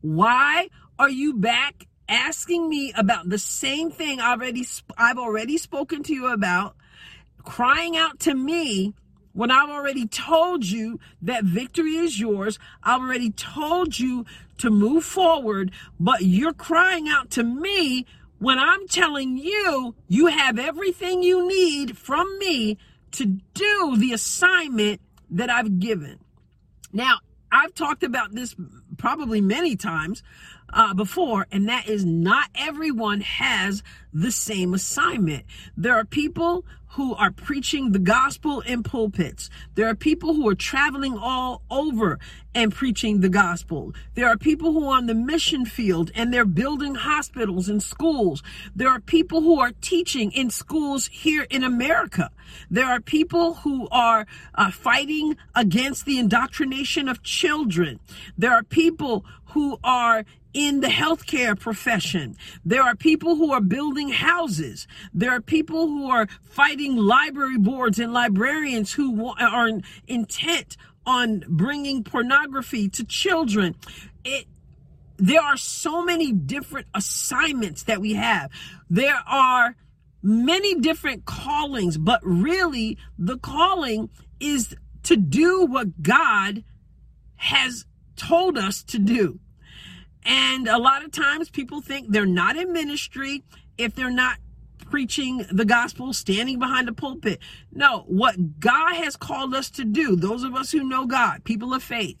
Why 0.00 0.68
are 0.96 1.10
you 1.10 1.34
back 1.34 1.88
asking 2.08 2.68
me 2.68 2.92
about 2.96 3.28
the 3.28 3.38
same 3.38 3.90
thing 3.90 4.20
I've 4.20 4.40
already 4.40 4.64
I've 4.96 5.18
already 5.18 5.58
spoken 5.58 6.04
to 6.04 6.14
you 6.14 6.32
about, 6.32 6.76
crying 7.42 7.96
out 7.96 8.20
to 8.20 8.34
me 8.34 8.94
when 9.32 9.50
I've 9.50 9.70
already 9.70 10.06
told 10.06 10.64
you 10.64 11.00
that 11.20 11.42
victory 11.42 11.96
is 11.96 12.20
yours, 12.20 12.60
I've 12.84 13.00
already 13.00 13.30
told 13.30 13.98
you 13.98 14.24
to 14.58 14.70
move 14.70 15.04
forward, 15.04 15.72
but 15.98 16.22
you're 16.22 16.52
crying 16.52 17.08
out 17.08 17.28
to 17.30 17.42
me 17.42 18.06
when 18.38 18.60
I'm 18.60 18.86
telling 18.86 19.36
you 19.36 19.96
you 20.06 20.26
have 20.26 20.60
everything 20.60 21.24
you 21.24 21.48
need 21.48 21.98
from 21.98 22.38
me 22.38 22.78
to 23.12 23.26
do 23.26 23.96
the 23.96 24.12
assignment 24.12 25.00
that 25.32 25.50
I've 25.50 25.78
given. 25.78 26.18
Now, 26.92 27.18
I've 27.50 27.74
talked 27.74 28.02
about 28.02 28.34
this 28.34 28.54
probably 28.96 29.40
many 29.40 29.76
times 29.76 30.22
uh, 30.72 30.94
before, 30.94 31.46
and 31.52 31.68
that 31.68 31.88
is 31.88 32.04
not 32.04 32.48
everyone 32.54 33.20
has 33.20 33.82
the 34.12 34.32
same 34.32 34.74
assignment. 34.74 35.44
There 35.76 35.94
are 35.94 36.04
people 36.04 36.64
who 36.92 37.14
are 37.14 37.30
preaching 37.30 37.92
the 37.92 37.98
gospel 37.98 38.60
in 38.60 38.82
pulpits. 38.82 39.48
There 39.74 39.88
are 39.88 39.94
people 39.94 40.34
who 40.34 40.46
are 40.48 40.54
traveling 40.54 41.16
all 41.16 41.62
over 41.70 42.18
and 42.54 42.70
preaching 42.70 43.20
the 43.20 43.30
gospel. 43.30 43.94
There 44.14 44.28
are 44.28 44.36
people 44.36 44.72
who 44.72 44.88
are 44.88 44.98
on 44.98 45.06
the 45.06 45.14
mission 45.14 45.64
field 45.64 46.10
and 46.14 46.32
they're 46.32 46.44
building 46.44 46.94
hospitals 46.94 47.70
and 47.70 47.82
schools. 47.82 48.42
There 48.76 48.90
are 48.90 49.00
people 49.00 49.40
who 49.40 49.58
are 49.58 49.72
teaching 49.80 50.32
in 50.32 50.50
schools 50.50 51.06
here 51.06 51.46
in 51.48 51.64
America. 51.64 52.30
There 52.70 52.84
are 52.84 53.00
people 53.00 53.54
who 53.54 53.88
are 53.90 54.26
uh, 54.54 54.70
fighting 54.70 55.38
against 55.54 56.04
the 56.04 56.18
indoctrination 56.18 57.08
of 57.08 57.22
children. 57.22 58.00
There 58.36 58.52
are 58.52 58.62
people 58.62 58.81
who 58.90 59.78
are 59.84 60.24
in 60.54 60.80
the 60.80 60.88
healthcare 60.88 61.58
profession. 61.58 62.36
There 62.64 62.82
are 62.82 62.94
people 62.94 63.36
who 63.36 63.52
are 63.52 63.60
building 63.60 64.10
houses. 64.10 64.86
There 65.14 65.30
are 65.30 65.40
people 65.40 65.86
who 65.86 66.10
are 66.10 66.28
fighting 66.42 66.96
library 66.96 67.58
boards 67.58 67.98
and 67.98 68.12
librarians 68.12 68.92
who 68.92 69.32
are 69.40 69.70
intent 70.06 70.76
on 71.06 71.44
bringing 71.48 72.04
pornography 72.04 72.88
to 72.90 73.04
children. 73.04 73.74
It, 74.24 74.46
there 75.16 75.42
are 75.42 75.56
so 75.56 76.04
many 76.04 76.32
different 76.32 76.86
assignments 76.94 77.84
that 77.84 78.00
we 78.00 78.14
have. 78.14 78.50
There 78.90 79.20
are 79.26 79.76
many 80.22 80.74
different 80.76 81.24
callings, 81.24 81.98
but 81.98 82.20
really 82.22 82.98
the 83.18 83.38
calling 83.38 84.10
is 84.38 84.74
to 85.04 85.16
do 85.16 85.66
what 85.66 86.02
God 86.02 86.64
has 87.36 87.86
told 88.28 88.56
us 88.56 88.82
to 88.84 88.98
do. 88.98 89.38
And 90.24 90.68
a 90.68 90.78
lot 90.78 91.04
of 91.04 91.10
times 91.10 91.50
people 91.50 91.80
think 91.80 92.08
they're 92.08 92.26
not 92.26 92.56
in 92.56 92.72
ministry 92.72 93.42
if 93.76 93.94
they're 93.94 94.10
not 94.10 94.36
preaching 94.90 95.44
the 95.50 95.64
gospel, 95.64 96.12
standing 96.12 96.58
behind 96.58 96.86
the 96.86 96.92
pulpit. 96.92 97.40
No, 97.72 98.04
what 98.06 98.60
God 98.60 98.94
has 98.96 99.16
called 99.16 99.54
us 99.54 99.70
to 99.70 99.84
do, 99.84 100.14
those 100.14 100.44
of 100.44 100.54
us 100.54 100.70
who 100.70 100.84
know 100.84 101.06
God, 101.06 101.44
people 101.44 101.74
of 101.74 101.82
faith, 101.82 102.18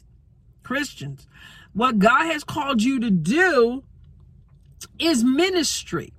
Christians, 0.62 1.26
what 1.74 1.98
God 1.98 2.26
has 2.26 2.44
called 2.44 2.82
you 2.82 2.98
to 3.00 3.10
do 3.10 3.84
is 4.98 5.22
ministry. 5.22 6.12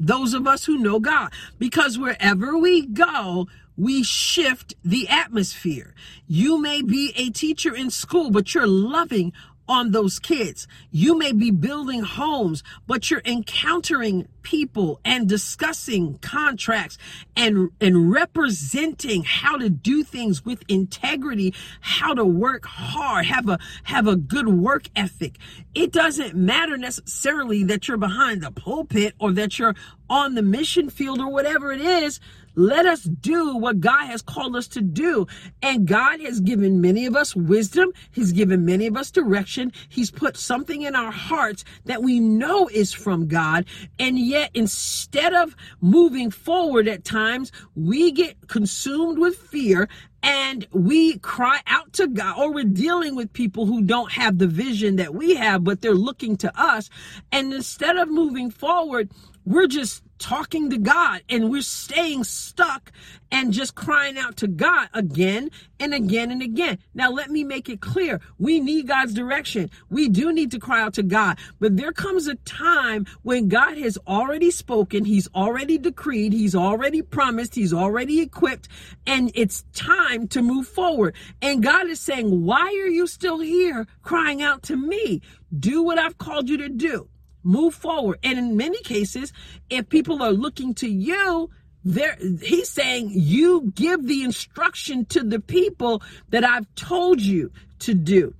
Those 0.00 0.32
of 0.32 0.46
us 0.46 0.64
who 0.64 0.78
know 0.78 0.98
God, 0.98 1.30
because 1.58 1.98
wherever 1.98 2.56
we 2.56 2.86
go, 2.86 3.48
we 3.76 4.02
shift 4.02 4.74
the 4.82 5.06
atmosphere. 5.08 5.94
You 6.26 6.60
may 6.60 6.82
be 6.82 7.12
a 7.16 7.30
teacher 7.30 7.74
in 7.74 7.90
school, 7.90 8.30
but 8.30 8.54
you're 8.54 8.66
loving 8.66 9.32
on 9.70 9.92
those 9.92 10.18
kids. 10.18 10.66
You 10.90 11.16
may 11.16 11.30
be 11.30 11.52
building 11.52 12.02
homes, 12.02 12.64
but 12.88 13.08
you're 13.08 13.22
encountering 13.24 14.26
people 14.42 15.00
and 15.04 15.28
discussing 15.28 16.18
contracts 16.18 16.98
and, 17.36 17.70
and 17.80 18.10
representing 18.10 19.22
how 19.22 19.56
to 19.56 19.70
do 19.70 20.02
things 20.02 20.44
with 20.44 20.64
integrity, 20.66 21.54
how 21.80 22.14
to 22.14 22.24
work 22.24 22.66
hard, 22.66 23.26
have 23.26 23.48
a, 23.48 23.60
have 23.84 24.08
a 24.08 24.16
good 24.16 24.48
work 24.48 24.88
ethic. 24.96 25.38
It 25.72 25.92
doesn't 25.92 26.34
matter 26.34 26.76
necessarily 26.76 27.62
that 27.64 27.86
you're 27.86 27.96
behind 27.96 28.42
the 28.42 28.50
pulpit 28.50 29.14
or 29.20 29.30
that 29.32 29.56
you're 29.56 29.76
on 30.08 30.34
the 30.34 30.42
mission 30.42 30.90
field 30.90 31.20
or 31.20 31.30
whatever 31.30 31.70
it 31.70 31.80
is. 31.80 32.18
Let 32.54 32.86
us 32.86 33.02
do 33.02 33.56
what 33.56 33.80
God 33.80 34.06
has 34.06 34.22
called 34.22 34.56
us 34.56 34.68
to 34.68 34.80
do. 34.80 35.26
And 35.62 35.86
God 35.86 36.20
has 36.20 36.40
given 36.40 36.80
many 36.80 37.06
of 37.06 37.16
us 37.16 37.36
wisdom. 37.36 37.92
He's 38.10 38.32
given 38.32 38.64
many 38.64 38.86
of 38.86 38.96
us 38.96 39.10
direction. 39.10 39.72
He's 39.88 40.10
put 40.10 40.36
something 40.36 40.82
in 40.82 40.94
our 40.94 41.12
hearts 41.12 41.64
that 41.84 42.02
we 42.02 42.20
know 42.20 42.68
is 42.68 42.92
from 42.92 43.28
God. 43.28 43.66
And 43.98 44.18
yet, 44.18 44.50
instead 44.54 45.34
of 45.34 45.56
moving 45.80 46.30
forward 46.30 46.88
at 46.88 47.04
times, 47.04 47.52
we 47.74 48.12
get 48.12 48.48
consumed 48.48 49.18
with 49.18 49.36
fear 49.36 49.88
and 50.22 50.66
we 50.72 51.18
cry 51.18 51.60
out 51.66 51.92
to 51.94 52.06
God, 52.06 52.38
or 52.38 52.52
we're 52.52 52.64
dealing 52.64 53.16
with 53.16 53.32
people 53.32 53.66
who 53.66 53.82
don't 53.82 54.12
have 54.12 54.38
the 54.38 54.46
vision 54.46 54.96
that 54.96 55.14
we 55.14 55.34
have, 55.34 55.64
but 55.64 55.80
they're 55.80 55.94
looking 55.94 56.36
to 56.38 56.60
us. 56.60 56.90
And 57.32 57.52
instead 57.54 57.96
of 57.96 58.10
moving 58.10 58.50
forward, 58.50 59.10
we're 59.44 59.66
just 59.66 60.02
talking 60.18 60.70
to 60.70 60.78
God 60.78 61.22
and 61.28 61.50
we're 61.50 61.62
staying 61.62 62.24
stuck 62.24 62.92
and 63.32 63.52
just 63.52 63.74
crying 63.74 64.18
out 64.18 64.36
to 64.36 64.46
God 64.46 64.88
again 64.92 65.50
and 65.78 65.94
again 65.94 66.30
and 66.30 66.42
again. 66.42 66.78
Now, 66.94 67.10
let 67.10 67.30
me 67.30 67.42
make 67.42 67.68
it 67.68 67.80
clear. 67.80 68.20
We 68.38 68.60
need 68.60 68.86
God's 68.86 69.14
direction. 69.14 69.70
We 69.88 70.08
do 70.08 70.32
need 70.32 70.50
to 70.50 70.58
cry 70.58 70.82
out 70.82 70.94
to 70.94 71.02
God, 71.02 71.38
but 71.58 71.76
there 71.76 71.92
comes 71.92 72.26
a 72.26 72.34
time 72.36 73.06
when 73.22 73.48
God 73.48 73.78
has 73.78 73.98
already 74.06 74.50
spoken. 74.50 75.04
He's 75.04 75.28
already 75.34 75.78
decreed. 75.78 76.32
He's 76.32 76.54
already 76.54 77.02
promised. 77.02 77.54
He's 77.54 77.72
already 77.72 78.20
equipped 78.20 78.68
and 79.06 79.32
it's 79.34 79.64
time 79.72 80.28
to 80.28 80.42
move 80.42 80.68
forward. 80.68 81.14
And 81.40 81.62
God 81.62 81.88
is 81.88 82.00
saying, 82.00 82.44
why 82.44 82.66
are 82.66 82.88
you 82.88 83.06
still 83.06 83.40
here 83.40 83.86
crying 84.02 84.42
out 84.42 84.62
to 84.64 84.76
me? 84.76 85.22
Do 85.58 85.82
what 85.82 85.98
I've 85.98 86.18
called 86.18 86.48
you 86.48 86.58
to 86.58 86.68
do 86.68 87.09
move 87.42 87.74
forward. 87.74 88.18
And 88.22 88.38
in 88.38 88.56
many 88.56 88.82
cases, 88.82 89.32
if 89.68 89.88
people 89.88 90.22
are 90.22 90.32
looking 90.32 90.74
to 90.74 90.88
you, 90.88 91.50
there 91.84 92.16
he's 92.42 92.68
saying 92.68 93.10
you 93.12 93.72
give 93.74 94.06
the 94.06 94.22
instruction 94.22 95.06
to 95.06 95.22
the 95.22 95.40
people 95.40 96.02
that 96.28 96.44
I've 96.44 96.72
told 96.74 97.20
you 97.20 97.50
to 97.80 97.94
do. 97.94 98.34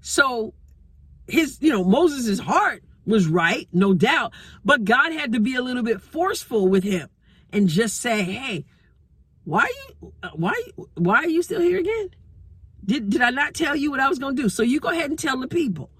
So 0.00 0.54
his, 1.26 1.58
you 1.60 1.70
know, 1.70 1.84
Moses' 1.84 2.38
heart 2.38 2.82
was 3.06 3.26
right, 3.26 3.68
no 3.72 3.92
doubt, 3.92 4.32
but 4.64 4.84
God 4.84 5.12
had 5.12 5.32
to 5.32 5.40
be 5.40 5.54
a 5.54 5.62
little 5.62 5.82
bit 5.82 6.00
forceful 6.00 6.68
with 6.68 6.84
him 6.84 7.08
and 7.52 7.68
just 7.68 8.00
say, 8.00 8.22
"Hey, 8.22 8.64
why 9.44 9.70
you 10.00 10.12
why 10.34 10.54
why 10.94 11.16
are 11.16 11.28
you 11.28 11.42
still 11.42 11.60
here 11.60 11.78
again? 11.78 12.10
Did 12.84 13.10
did 13.10 13.20
I 13.20 13.30
not 13.30 13.54
tell 13.54 13.76
you 13.76 13.90
what 13.90 14.00
I 14.00 14.08
was 14.08 14.18
going 14.18 14.36
to 14.36 14.42
do? 14.42 14.48
So 14.48 14.62
you 14.62 14.80
go 14.80 14.88
ahead 14.88 15.10
and 15.10 15.18
tell 15.18 15.38
the 15.38 15.48
people." 15.48 15.90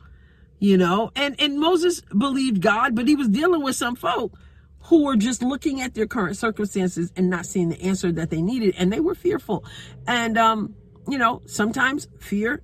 You 0.58 0.76
know? 0.76 1.11
And 1.16 1.34
and 1.40 1.58
moses 1.58 2.00
believed 2.16 2.61
god 2.61 2.94
but 2.94 3.08
he 3.08 3.14
was 3.14 3.28
dealing 3.28 3.62
with 3.62 3.76
some 3.76 3.96
folk 3.96 4.38
who 4.84 5.04
were 5.04 5.16
just 5.16 5.42
looking 5.42 5.80
at 5.80 5.94
their 5.94 6.06
current 6.06 6.37
circumstances 6.37 7.11
and 7.16 7.30
not 7.30 7.46
seeing 7.46 7.70
the 7.70 7.80
answer 7.82 8.12
that 8.12 8.30
they 8.30 8.42
needed 8.42 8.75
and 8.76 8.92
they 8.92 9.00
were 9.00 9.14
fearful. 9.14 9.64
And 10.06 10.37
um 10.38 10.75
you 11.08 11.18
know 11.18 11.42
sometimes 11.46 12.08
fear 12.18 12.62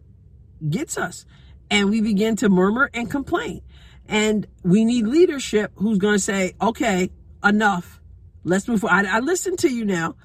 gets 0.69 0.99
us 0.99 1.25
and 1.71 1.91
we 1.91 2.01
begin 2.01 2.37
to 2.37 2.49
murmur 2.49 2.91
and 2.93 3.11
complain. 3.11 3.63
And 4.09 4.47
we 4.65 4.85
need 4.85 5.07
leadership 5.07 5.73
who's 5.77 5.99
going 5.99 6.17
to 6.17 6.21
say 6.21 6.55
okay 6.61 7.11
enough. 7.45 8.01
Let's 8.43 8.67
move 8.67 8.81
forward. 8.81 9.07
I, 9.07 9.17
I 9.17 9.21
listen 9.21 9.57
to 9.59 9.69
you 9.69 9.85
now 9.85 10.17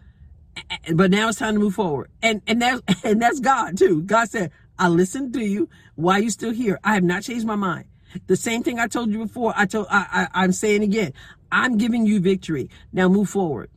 but 0.93 1.11
now 1.11 1.29
it's 1.29 1.39
time 1.39 1.55
to 1.55 1.59
move 1.59 1.75
forward. 1.75 2.09
And 2.21 2.41
and 2.47 2.61
that's 2.61 2.81
and 3.03 3.21
that's 3.21 3.39
god 3.39 3.77
too. 3.77 4.01
God 4.01 4.29
said 4.29 4.51
I 4.77 4.87
listened 4.89 5.33
to 5.33 5.43
you. 5.43 5.69
Why 5.95 6.19
are 6.19 6.23
you 6.23 6.29
still 6.29 6.51
here? 6.51 6.79
I 6.83 6.93
have 6.95 7.03
not 7.03 7.23
changed 7.23 7.45
my 7.45 7.55
mind. 7.55 7.85
The 8.27 8.35
same 8.35 8.63
thing 8.63 8.79
I 8.79 8.87
told 8.87 9.11
you 9.11 9.19
before. 9.19 9.53
I 9.55 9.65
told 9.65 9.87
I, 9.89 10.27
I 10.33 10.43
I'm 10.43 10.51
saying 10.51 10.83
again. 10.83 11.13
I'm 11.51 11.77
giving 11.77 12.05
you 12.05 12.19
victory. 12.19 12.69
Now 12.91 13.07
move 13.07 13.29
forward. 13.29 13.69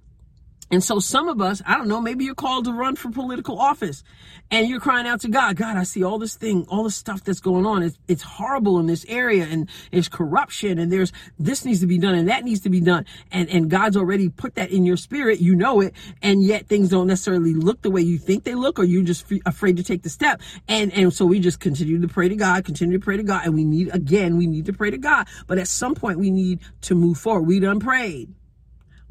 And 0.71 0.85
so 0.85 0.99
some 0.99 1.29
of 1.29 1.41
us, 1.41 1.63
I 1.67 1.77
don't 1.77 1.89
know, 1.89 2.01
maybe 2.01 2.25
you're 2.25 2.35
called 2.35 2.67
to 2.67 2.73
run 2.73 2.97
for 2.97 3.11
political 3.11 3.59
office 3.59 4.05
and 4.51 4.69
you're 4.69 4.81
crying 4.81 5.07
out 5.07 5.21
to 5.23 5.29
God, 5.29 5.57
God, 5.57 5.77
I 5.77 5.83
see 5.83 6.03
all 6.03 6.19
this 6.19 6.35
thing, 6.35 6.67
all 6.69 6.85
this 6.85 6.97
stuff 6.97 7.25
that's 7.25 7.41
going 7.41 7.67
on. 7.67 7.83
It's, 7.83 7.99
it's 8.07 8.23
horrible 8.23 8.79
in 8.79 8.87
this 8.87 9.05
area 9.09 9.45
and 9.45 9.69
there's 9.91 10.09
corruption 10.09 10.79
and 10.79 10.93
there's 10.93 11.13
this 11.39 11.65
needs 11.65 11.81
to 11.81 11.87
be 11.87 11.99
done 11.99 12.15
and 12.15 12.29
that 12.29 12.45
needs 12.45 12.61
to 12.61 12.71
be 12.71 12.81
done. 12.81 13.07
And, 13.33 13.49
and 13.49 13.71
God's 13.71 13.97
already 13.97 14.29
put 14.29 14.55
that 14.57 14.71
in 14.71 14.85
your 14.85 14.97
spirit. 14.97 15.41
You 15.41 15.55
know 15.55 15.81
it. 15.81 15.95
And 16.23 16.43
yet 16.43 16.67
things 16.67 16.91
don't 16.91 17.07
necessarily 17.07 17.55
look 17.55 17.83
the 17.83 17.91
way 17.91 18.03
you 18.03 18.19
think 18.19 18.45
they 18.45 18.55
look 18.55 18.79
or 18.79 18.85
you're 18.85 19.03
just 19.03 19.27
afraid 19.47 19.77
to 19.79 19.83
take 19.83 20.03
the 20.03 20.11
step. 20.11 20.41
And, 20.67 20.93
and 20.93 21.13
so 21.13 21.25
we 21.25 21.41
just 21.41 21.61
continue 21.61 22.01
to 22.01 22.09
pray 22.09 22.29
to 22.29 22.37
God, 22.37 22.65
continue 22.65 22.99
to 22.99 23.05
pray 23.05 23.17
to 23.17 23.23
God. 23.23 23.45
And 23.45 23.55
we 23.55 23.65
need, 23.65 23.95
again, 23.95 24.37
we 24.37 24.47
need 24.47 24.67
to 24.67 24.73
pray 24.73 24.91
to 24.91 24.99
God. 24.99 25.27
But 25.47 25.59
at 25.59 25.69
some 25.69 25.95
point 25.95 26.19
we 26.19 26.31
need 26.31 26.61
to 26.83 26.95
move 26.95 27.19
forward. 27.19 27.43
We 27.43 27.61
done 27.61 27.81
prayed. 27.81 28.35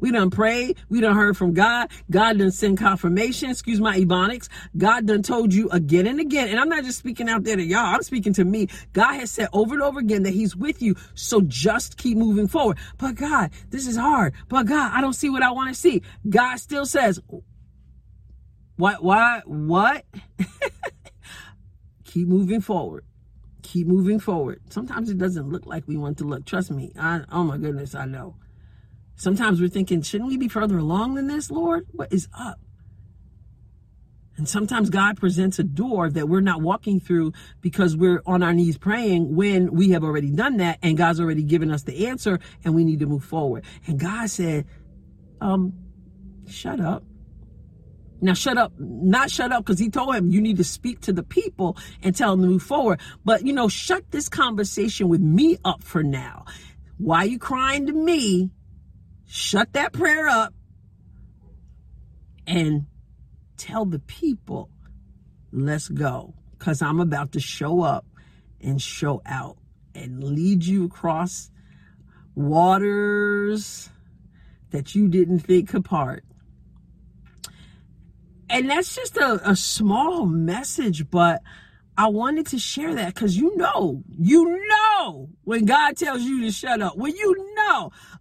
We 0.00 0.12
done 0.12 0.30
prayed. 0.30 0.76
We 0.88 1.00
done 1.00 1.16
heard 1.16 1.36
from 1.36 1.54
God. 1.54 1.90
God 2.10 2.38
done 2.38 2.50
send 2.50 2.78
confirmation. 2.78 3.50
Excuse 3.50 3.80
my 3.80 3.98
ebonics. 3.98 4.48
God 4.76 5.06
done 5.06 5.22
told 5.22 5.52
you 5.52 5.68
again 5.70 6.06
and 6.06 6.20
again. 6.20 6.48
And 6.48 6.60
I'm 6.60 6.68
not 6.68 6.84
just 6.84 6.98
speaking 6.98 7.28
out 7.28 7.44
there 7.44 7.56
to 7.56 7.62
y'all. 7.62 7.94
I'm 7.94 8.02
speaking 8.02 8.32
to 8.34 8.44
me. 8.44 8.68
God 8.92 9.14
has 9.14 9.30
said 9.30 9.48
over 9.52 9.74
and 9.74 9.82
over 9.82 9.98
again 10.00 10.22
that 10.22 10.34
he's 10.34 10.54
with 10.56 10.82
you. 10.82 10.94
So 11.14 11.40
just 11.40 11.96
keep 11.96 12.16
moving 12.16 12.48
forward. 12.48 12.78
But 12.98 13.16
God, 13.16 13.50
this 13.70 13.86
is 13.86 13.96
hard. 13.96 14.34
But 14.48 14.66
God, 14.66 14.92
I 14.94 15.00
don't 15.00 15.14
see 15.14 15.30
what 15.30 15.42
I 15.42 15.50
want 15.50 15.68
to 15.68 15.74
see. 15.74 16.02
God 16.28 16.56
still 16.56 16.86
says, 16.86 17.20
what, 18.76 19.02
why, 19.02 19.42
what? 19.44 20.04
keep 22.04 22.28
moving 22.28 22.60
forward 22.60 23.04
keep 23.68 23.86
moving 23.86 24.18
forward. 24.18 24.62
Sometimes 24.70 25.10
it 25.10 25.18
doesn't 25.18 25.50
look 25.50 25.66
like 25.66 25.86
we 25.86 25.98
want 25.98 26.16
to 26.18 26.24
look. 26.24 26.46
Trust 26.46 26.70
me. 26.70 26.90
I, 26.98 27.20
oh 27.30 27.44
my 27.44 27.58
goodness, 27.58 27.94
I 27.94 28.06
know. 28.06 28.36
Sometimes 29.18 29.60
we're 29.60 29.68
thinking, 29.68 30.00
shouldn't 30.00 30.30
we 30.30 30.36
be 30.36 30.46
further 30.46 30.78
along 30.78 31.16
than 31.16 31.26
this, 31.26 31.50
Lord? 31.50 31.86
What 31.90 32.12
is 32.12 32.28
up? 32.32 32.60
And 34.36 34.48
sometimes 34.48 34.90
God 34.90 35.16
presents 35.16 35.58
a 35.58 35.64
door 35.64 36.08
that 36.08 36.28
we're 36.28 36.40
not 36.40 36.62
walking 36.62 37.00
through 37.00 37.32
because 37.60 37.96
we're 37.96 38.22
on 38.24 38.44
our 38.44 38.52
knees 38.52 38.78
praying 38.78 39.34
when 39.34 39.72
we 39.72 39.90
have 39.90 40.04
already 40.04 40.30
done 40.30 40.58
that 40.58 40.78
and 40.80 40.96
God's 40.96 41.18
already 41.18 41.42
given 41.42 41.72
us 41.72 41.82
the 41.82 42.06
answer 42.06 42.38
and 42.64 42.76
we 42.76 42.84
need 42.84 43.00
to 43.00 43.06
move 43.06 43.24
forward. 43.24 43.64
And 43.88 43.98
God 43.98 44.30
said, 44.30 44.66
um, 45.40 45.72
shut 46.46 46.78
up. 46.78 47.02
Now 48.20 48.34
shut 48.34 48.56
up, 48.56 48.72
not 48.78 49.32
shut 49.32 49.50
up 49.50 49.64
because 49.64 49.80
he 49.80 49.90
told 49.90 50.14
him 50.14 50.30
you 50.30 50.40
need 50.40 50.58
to 50.58 50.64
speak 50.64 51.00
to 51.02 51.12
the 51.12 51.24
people 51.24 51.76
and 52.02 52.14
tell 52.14 52.30
them 52.32 52.42
to 52.42 52.48
move 52.48 52.62
forward. 52.62 53.00
But 53.24 53.44
you 53.44 53.52
know, 53.52 53.68
shut 53.68 54.12
this 54.12 54.28
conversation 54.28 55.08
with 55.08 55.20
me 55.20 55.58
up 55.64 55.82
for 55.82 56.04
now. 56.04 56.44
Why 56.98 57.18
are 57.18 57.26
you 57.26 57.38
crying 57.40 57.86
to 57.86 57.92
me 57.92 58.50
shut 59.28 59.74
that 59.74 59.92
prayer 59.92 60.26
up 60.26 60.54
and 62.46 62.86
tell 63.56 63.84
the 63.84 63.98
people, 64.00 64.70
let's 65.52 65.88
go. 65.88 66.34
Because 66.58 66.82
I'm 66.82 66.98
about 66.98 67.32
to 67.32 67.40
show 67.40 67.82
up 67.82 68.04
and 68.60 68.82
show 68.82 69.22
out 69.24 69.58
and 69.94 70.24
lead 70.24 70.64
you 70.64 70.86
across 70.86 71.50
waters 72.34 73.90
that 74.70 74.94
you 74.94 75.08
didn't 75.08 75.40
think 75.40 75.68
could 75.68 75.84
part. 75.84 76.24
And 78.50 78.70
that's 78.70 78.96
just 78.96 79.16
a, 79.18 79.50
a 79.50 79.54
small 79.54 80.24
message, 80.24 81.10
but 81.10 81.42
I 81.98 82.06
wanted 82.06 82.46
to 82.48 82.58
share 82.58 82.94
that 82.94 83.14
because 83.14 83.36
you 83.36 83.56
know, 83.56 84.02
you 84.16 84.64
know 84.68 85.28
when 85.42 85.64
God 85.64 85.96
tells 85.96 86.22
you 86.22 86.42
to 86.42 86.52
shut 86.52 86.80
up. 86.80 86.96
When 86.96 87.14
you 87.14 87.52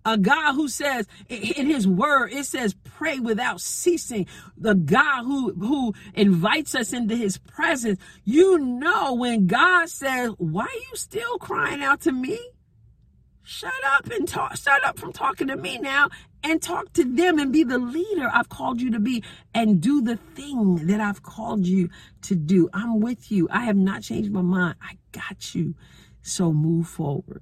a 0.06 0.18
God 0.18 0.54
who 0.54 0.68
says 0.68 1.08
in 1.30 1.68
his 1.68 1.88
word, 1.88 2.32
it 2.32 2.46
says 2.46 2.76
pray 2.84 3.20
without 3.20 3.62
ceasing. 3.62 4.28
The 4.58 4.76
God 4.76 5.24
who, 5.24 5.54
who 5.54 5.94
invites 6.14 6.76
us 6.76 6.94
into 6.94 7.16
his 7.16 7.38
presence. 7.38 8.00
You 8.24 8.58
know 8.58 9.14
when 9.14 9.48
God 9.48 9.90
says, 9.90 10.32
why 10.38 10.64
are 10.64 10.84
you 10.90 10.96
still 10.96 11.38
crying 11.38 11.84
out 11.84 12.02
to 12.02 12.12
me? 12.12 12.40
Shut 13.44 13.72
up 13.86 14.12
and 14.12 14.28
talk, 14.28 14.58
shut 14.58 14.84
up 14.84 15.00
from 15.00 15.14
talking 15.14 15.48
to 15.48 15.56
me 15.56 15.78
now 15.78 16.10
and 16.44 16.62
talk 16.62 16.92
to 16.94 17.06
them 17.06 17.40
and 17.40 17.54
be 17.54 17.64
the 17.64 17.78
leader 17.78 18.30
I've 18.32 18.50
called 18.50 18.82
you 18.82 18.92
to 18.92 19.00
be 19.00 19.24
and 19.54 19.80
do 19.80 20.02
the 20.02 20.18
thing 20.18 20.88
that 20.88 21.00
I've 21.00 21.24
called 21.24 21.66
you 21.66 21.90
to 22.24 22.36
do. 22.36 22.70
I'm 22.74 23.00
with 23.00 23.32
you. 23.32 23.48
I 23.50 23.62
have 23.62 23.78
not 23.78 24.02
changed 24.02 24.32
my 24.32 24.42
mind. 24.42 24.76
I 24.82 24.98
got 25.14 25.56
you. 25.56 25.76
So 26.22 26.52
move 26.52 26.88
forward. 26.88 27.42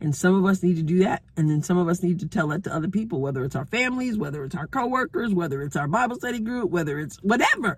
And 0.00 0.14
some 0.14 0.34
of 0.34 0.44
us 0.44 0.62
need 0.62 0.76
to 0.76 0.82
do 0.82 1.00
that. 1.00 1.22
And 1.36 1.48
then 1.48 1.62
some 1.62 1.78
of 1.78 1.88
us 1.88 2.02
need 2.02 2.20
to 2.20 2.28
tell 2.28 2.48
that 2.48 2.64
to 2.64 2.74
other 2.74 2.88
people, 2.88 3.20
whether 3.20 3.44
it's 3.44 3.56
our 3.56 3.66
families, 3.66 4.18
whether 4.18 4.44
it's 4.44 4.54
our 4.54 4.66
coworkers, 4.66 5.34
whether 5.34 5.62
it's 5.62 5.76
our 5.76 5.88
Bible 5.88 6.16
study 6.16 6.40
group, 6.40 6.70
whether 6.70 6.98
it's 6.98 7.16
whatever. 7.16 7.76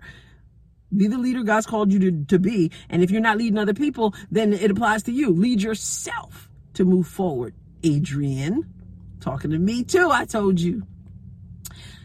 Be 0.95 1.07
the 1.07 1.17
leader 1.17 1.43
God's 1.43 1.65
called 1.65 1.91
you 1.91 1.99
to, 1.99 2.25
to 2.25 2.39
be. 2.39 2.71
And 2.89 3.03
if 3.03 3.11
you're 3.11 3.21
not 3.21 3.37
leading 3.37 3.57
other 3.57 3.73
people, 3.73 4.13
then 4.31 4.53
it 4.53 4.71
applies 4.71 5.03
to 5.03 5.11
you. 5.11 5.31
Lead 5.31 5.61
yourself 5.61 6.49
to 6.73 6.85
move 6.85 7.07
forward. 7.07 7.53
Adrienne, 7.85 8.65
talking 9.19 9.51
to 9.51 9.57
me 9.57 9.83
too, 9.83 10.09
I 10.11 10.25
told 10.25 10.59
you. 10.59 10.83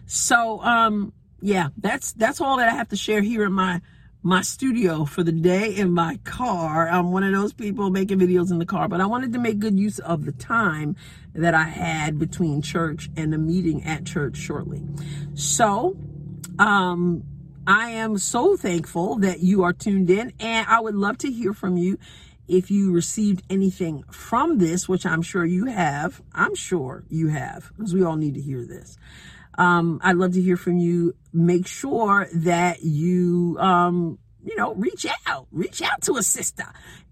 So, 0.06 0.60
um, 0.62 1.12
yeah, 1.40 1.68
that's, 1.76 2.12
that's 2.12 2.40
all 2.40 2.56
that 2.56 2.68
I 2.68 2.72
have 2.72 2.88
to 2.88 2.96
share 2.96 3.22
here 3.22 3.44
in 3.44 3.52
my, 3.52 3.80
my 4.22 4.42
studio 4.42 5.04
for 5.04 5.22
the 5.22 5.32
day 5.32 5.74
in 5.74 5.92
my 5.92 6.18
car. 6.24 6.88
I'm 6.88 7.10
one 7.10 7.22
of 7.22 7.32
those 7.32 7.52
people 7.52 7.90
making 7.90 8.18
videos 8.18 8.50
in 8.50 8.58
the 8.58 8.66
car, 8.66 8.86
but 8.86 9.00
I 9.00 9.06
wanted 9.06 9.32
to 9.32 9.38
make 9.38 9.58
good 9.58 9.78
use 9.78 9.98
of 9.98 10.26
the 10.26 10.32
time 10.32 10.96
that 11.34 11.54
I 11.54 11.64
had 11.64 12.18
between 12.18 12.60
church 12.60 13.08
and 13.16 13.32
the 13.32 13.38
meeting 13.38 13.82
at 13.84 14.04
church 14.04 14.36
shortly. 14.36 14.82
So, 15.34 15.96
um, 16.58 17.24
I 17.66 17.90
am 17.90 18.18
so 18.18 18.56
thankful 18.56 19.18
that 19.18 19.40
you 19.40 19.62
are 19.62 19.72
tuned 19.72 20.10
in 20.10 20.32
and 20.40 20.66
I 20.68 20.80
would 20.80 20.94
love 20.94 21.18
to 21.18 21.30
hear 21.30 21.54
from 21.54 21.76
you 21.76 21.98
if 22.48 22.70
you 22.70 22.92
received 22.92 23.44
anything 23.48 24.02
from 24.10 24.58
this, 24.58 24.88
which 24.88 25.06
I'm 25.06 25.22
sure 25.22 25.44
you 25.44 25.66
have, 25.66 26.20
I'm 26.34 26.54
sure 26.54 27.04
you 27.08 27.28
have, 27.28 27.70
because 27.76 27.94
we 27.94 28.02
all 28.02 28.16
need 28.16 28.34
to 28.34 28.40
hear 28.40 28.66
this. 28.66 28.98
Um, 29.56 30.00
I'd 30.02 30.16
love 30.16 30.32
to 30.34 30.42
hear 30.42 30.56
from 30.56 30.78
you. 30.78 31.14
Make 31.32 31.66
sure 31.66 32.28
that 32.34 32.82
you, 32.82 33.56
um, 33.60 34.18
you 34.44 34.56
know, 34.56 34.74
reach 34.74 35.06
out, 35.26 35.46
reach 35.50 35.82
out 35.82 36.02
to 36.02 36.16
a 36.16 36.22
sister 36.22 36.66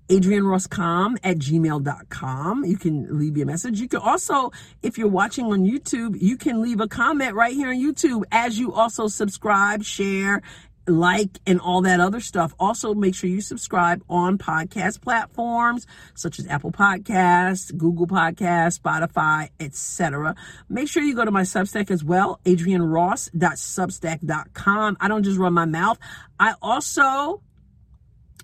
adriennerosscom 0.08 1.18
at 1.22 1.38
gmail.com. 1.38 2.64
You 2.64 2.76
can 2.76 3.18
leave 3.18 3.34
me 3.34 3.42
a 3.42 3.46
message. 3.46 3.80
You 3.80 3.88
can 3.88 4.00
also, 4.00 4.52
if 4.82 4.96
you're 4.96 5.08
watching 5.08 5.46
on 5.46 5.64
YouTube, 5.64 6.20
you 6.20 6.36
can 6.36 6.62
leave 6.62 6.80
a 6.80 6.88
comment 6.88 7.34
right 7.34 7.52
here 7.52 7.68
on 7.68 7.76
YouTube 7.76 8.24
as 8.32 8.58
you 8.58 8.72
also 8.72 9.08
subscribe, 9.08 9.84
share, 9.84 10.42
like 10.88 11.38
and 11.46 11.60
all 11.60 11.82
that 11.82 12.00
other 12.00 12.18
stuff. 12.20 12.54
Also, 12.58 12.94
make 12.94 13.14
sure 13.14 13.30
you 13.30 13.40
subscribe 13.40 14.02
on 14.08 14.38
podcast 14.38 15.00
platforms 15.00 15.86
such 16.14 16.38
as 16.38 16.46
Apple 16.48 16.72
Podcasts, 16.72 17.76
Google 17.76 18.06
Podcasts, 18.06 18.80
Spotify, 18.80 19.50
etc. 19.60 20.34
Make 20.68 20.88
sure 20.88 21.02
you 21.02 21.14
go 21.14 21.24
to 21.24 21.30
my 21.30 21.42
Substack 21.42 21.90
as 21.90 22.02
well, 22.02 22.40
adrienneross.substack.com. 22.44 24.96
I 25.00 25.08
don't 25.08 25.22
just 25.22 25.38
run 25.38 25.52
my 25.52 25.66
mouth. 25.66 25.98
I 26.38 26.54
also 26.62 27.42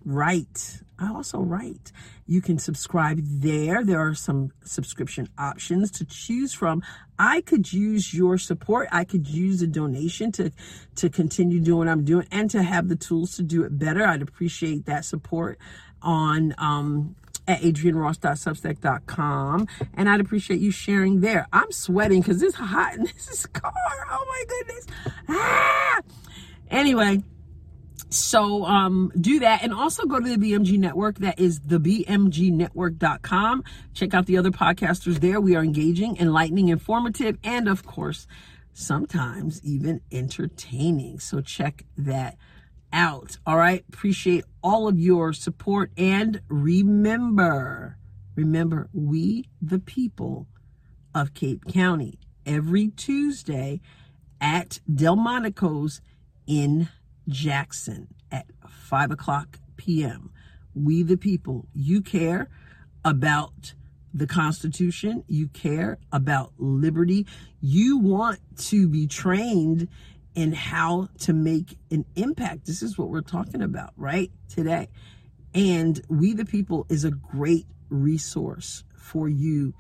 write. 0.05 0.84
I 0.99 1.13
also 1.13 1.41
write. 1.41 1.93
You 2.27 2.41
can 2.41 2.59
subscribe 2.59 3.19
there. 3.23 3.85
There 3.85 4.01
are 4.01 4.15
some 4.15 4.53
subscription 4.65 5.29
options 5.37 5.91
to 5.93 6.05
choose 6.05 6.55
from. 6.55 6.83
I 7.19 7.41
could 7.41 7.73
use 7.73 8.15
your 8.15 8.39
support. 8.39 8.89
I 8.93 9.05
could 9.05 9.29
use 9.29 9.61
a 9.63 9.67
donation 9.67 10.31
to, 10.33 10.53
to 10.97 11.11
continue 11.11 11.61
doing 11.61 11.79
what 11.79 11.89
I'm 11.89 12.05
doing 12.05 12.27
and 12.31 12.51
to 12.51 12.63
have 12.63 12.89
the 12.89 12.97
tools 12.97 13.37
to 13.37 13.43
do 13.43 13.65
it 13.65 13.79
better. 13.79 14.05
I'd 14.05 14.23
appreciate 14.23 14.87
that 14.87 15.05
support 15.05 15.59
on, 16.01 16.55
um, 16.59 17.17
at 17.47 17.61
adrienneross.substack.com 17.61 19.69
and 19.95 20.09
I'd 20.09 20.21
appreciate 20.21 20.61
you 20.61 20.71
sharing 20.71 21.21
there. 21.21 21.47
I'm 21.53 21.71
sweating 21.73 22.23
because 22.23 22.43
it's 22.43 22.57
hot 22.57 22.95
in 22.95 23.03
this 23.05 23.45
car. 23.47 23.73
Oh 24.11 24.25
my 24.29 24.45
goodness. 24.49 24.87
Ah! 25.29 26.01
Anyway, 26.71 27.23
so 28.11 28.65
um, 28.65 29.13
do 29.21 29.41
that 29.41 29.63
and 29.63 29.73
also 29.73 30.05
go 30.05 30.21
to 30.21 30.37
the 30.37 30.53
BMG 30.53 30.79
network. 30.79 31.19
That 31.19 31.39
is 31.39 31.61
the 31.61 31.79
BMGnetwork.com. 31.79 33.65
Check 33.93 34.15
out 34.15 34.27
the 34.27 34.39
other 34.39 34.51
podcasters 34.51 35.21
there. 35.21 35.41
We 35.41 35.57
are 35.57 35.65
engaging, 35.65 36.17
enlightening, 36.19 36.69
informative, 36.69 37.39
and 37.43 37.69
of 37.69 37.85
course, 37.85 38.27
sometimes 38.73 39.61
even 39.65 40.01
entertaining. 40.13 41.19
So 41.19 41.41
check 41.41 41.85
that 41.97 42.37
out. 42.93 43.39
All 43.47 43.57
right. 43.57 43.85
Appreciate 43.89 44.45
all 44.63 44.89
of 44.89 44.99
your 44.99 45.33
support. 45.33 45.91
And 45.99 46.41
remember, 46.49 47.99
remember, 48.37 48.89
we, 48.93 49.49
the 49.61 49.81
people 49.81 50.47
of 51.15 51.35
Cape 51.35 51.65
County, 51.67 52.19
every 52.47 52.89
Tuesday 52.89 53.81
at 54.41 54.81
Delmonico's 54.93 56.01
in 56.47 56.89
Jackson 57.29 58.09
at 58.31 58.47
5 58.69 59.11
o'clock 59.13 59.59
p.m. 59.77 60.31
We, 60.75 61.03
the 61.03 61.17
people, 61.17 61.67
you 61.75 62.03
care 62.03 62.49
about 63.05 63.75
the 64.13 64.27
Constitution, 64.27 65.25
you 65.27 65.49
care 65.49 65.99
about 66.13 66.53
liberty, 66.57 67.27
you 67.61 67.99
want 67.99 68.39
to 68.57 68.89
be 68.89 69.07
trained 69.07 69.89
in 70.35 70.53
how 70.53 71.09
to 71.19 71.33
make 71.33 71.79
an 71.91 72.05
impact. 72.17 72.67
This 72.67 72.83
is 72.83 72.97
what 72.99 73.09
we're 73.09 73.23
talking 73.23 73.63
about, 73.63 73.93
right? 73.97 74.31
Today. 74.49 74.89
And 75.55 76.01
We, 76.09 76.33
the 76.33 76.45
people, 76.45 76.87
is 76.89 77.05
a 77.05 77.11
great 77.11 77.67
resource 77.89 78.85
for 78.97 79.29
you 79.29 79.75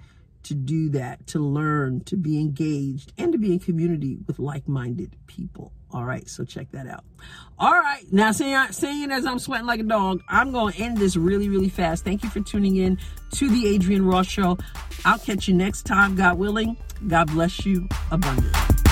to 0.44 0.54
do 0.54 0.90
that, 0.90 1.26
to 1.28 1.38
learn, 1.38 2.00
to 2.04 2.16
be 2.16 2.38
engaged, 2.38 3.12
and 3.18 3.32
to 3.32 3.38
be 3.38 3.52
in 3.52 3.58
community 3.58 4.18
with 4.26 4.38
like 4.38 4.68
minded 4.68 5.16
people. 5.26 5.72
All 5.94 6.04
right, 6.04 6.28
so 6.28 6.44
check 6.44 6.66
that 6.72 6.88
out. 6.88 7.04
All 7.56 7.72
right, 7.72 8.02
now 8.10 8.32
saying, 8.32 8.72
saying 8.72 9.12
as 9.12 9.24
I'm 9.24 9.38
sweating 9.38 9.66
like 9.66 9.78
a 9.78 9.84
dog, 9.84 10.22
I'm 10.28 10.50
going 10.50 10.72
to 10.72 10.82
end 10.82 10.98
this 10.98 11.16
really, 11.16 11.48
really 11.48 11.68
fast. 11.68 12.04
Thank 12.04 12.24
you 12.24 12.30
for 12.30 12.40
tuning 12.40 12.76
in 12.76 12.98
to 13.34 13.48
the 13.48 13.72
Adrienne 13.72 14.04
Ross 14.04 14.26
Show. 14.26 14.58
I'll 15.04 15.20
catch 15.20 15.46
you 15.46 15.54
next 15.54 15.84
time, 15.84 16.16
God 16.16 16.36
willing. 16.36 16.76
God 17.06 17.28
bless 17.28 17.64
you 17.64 17.88
abundantly. 18.10 18.83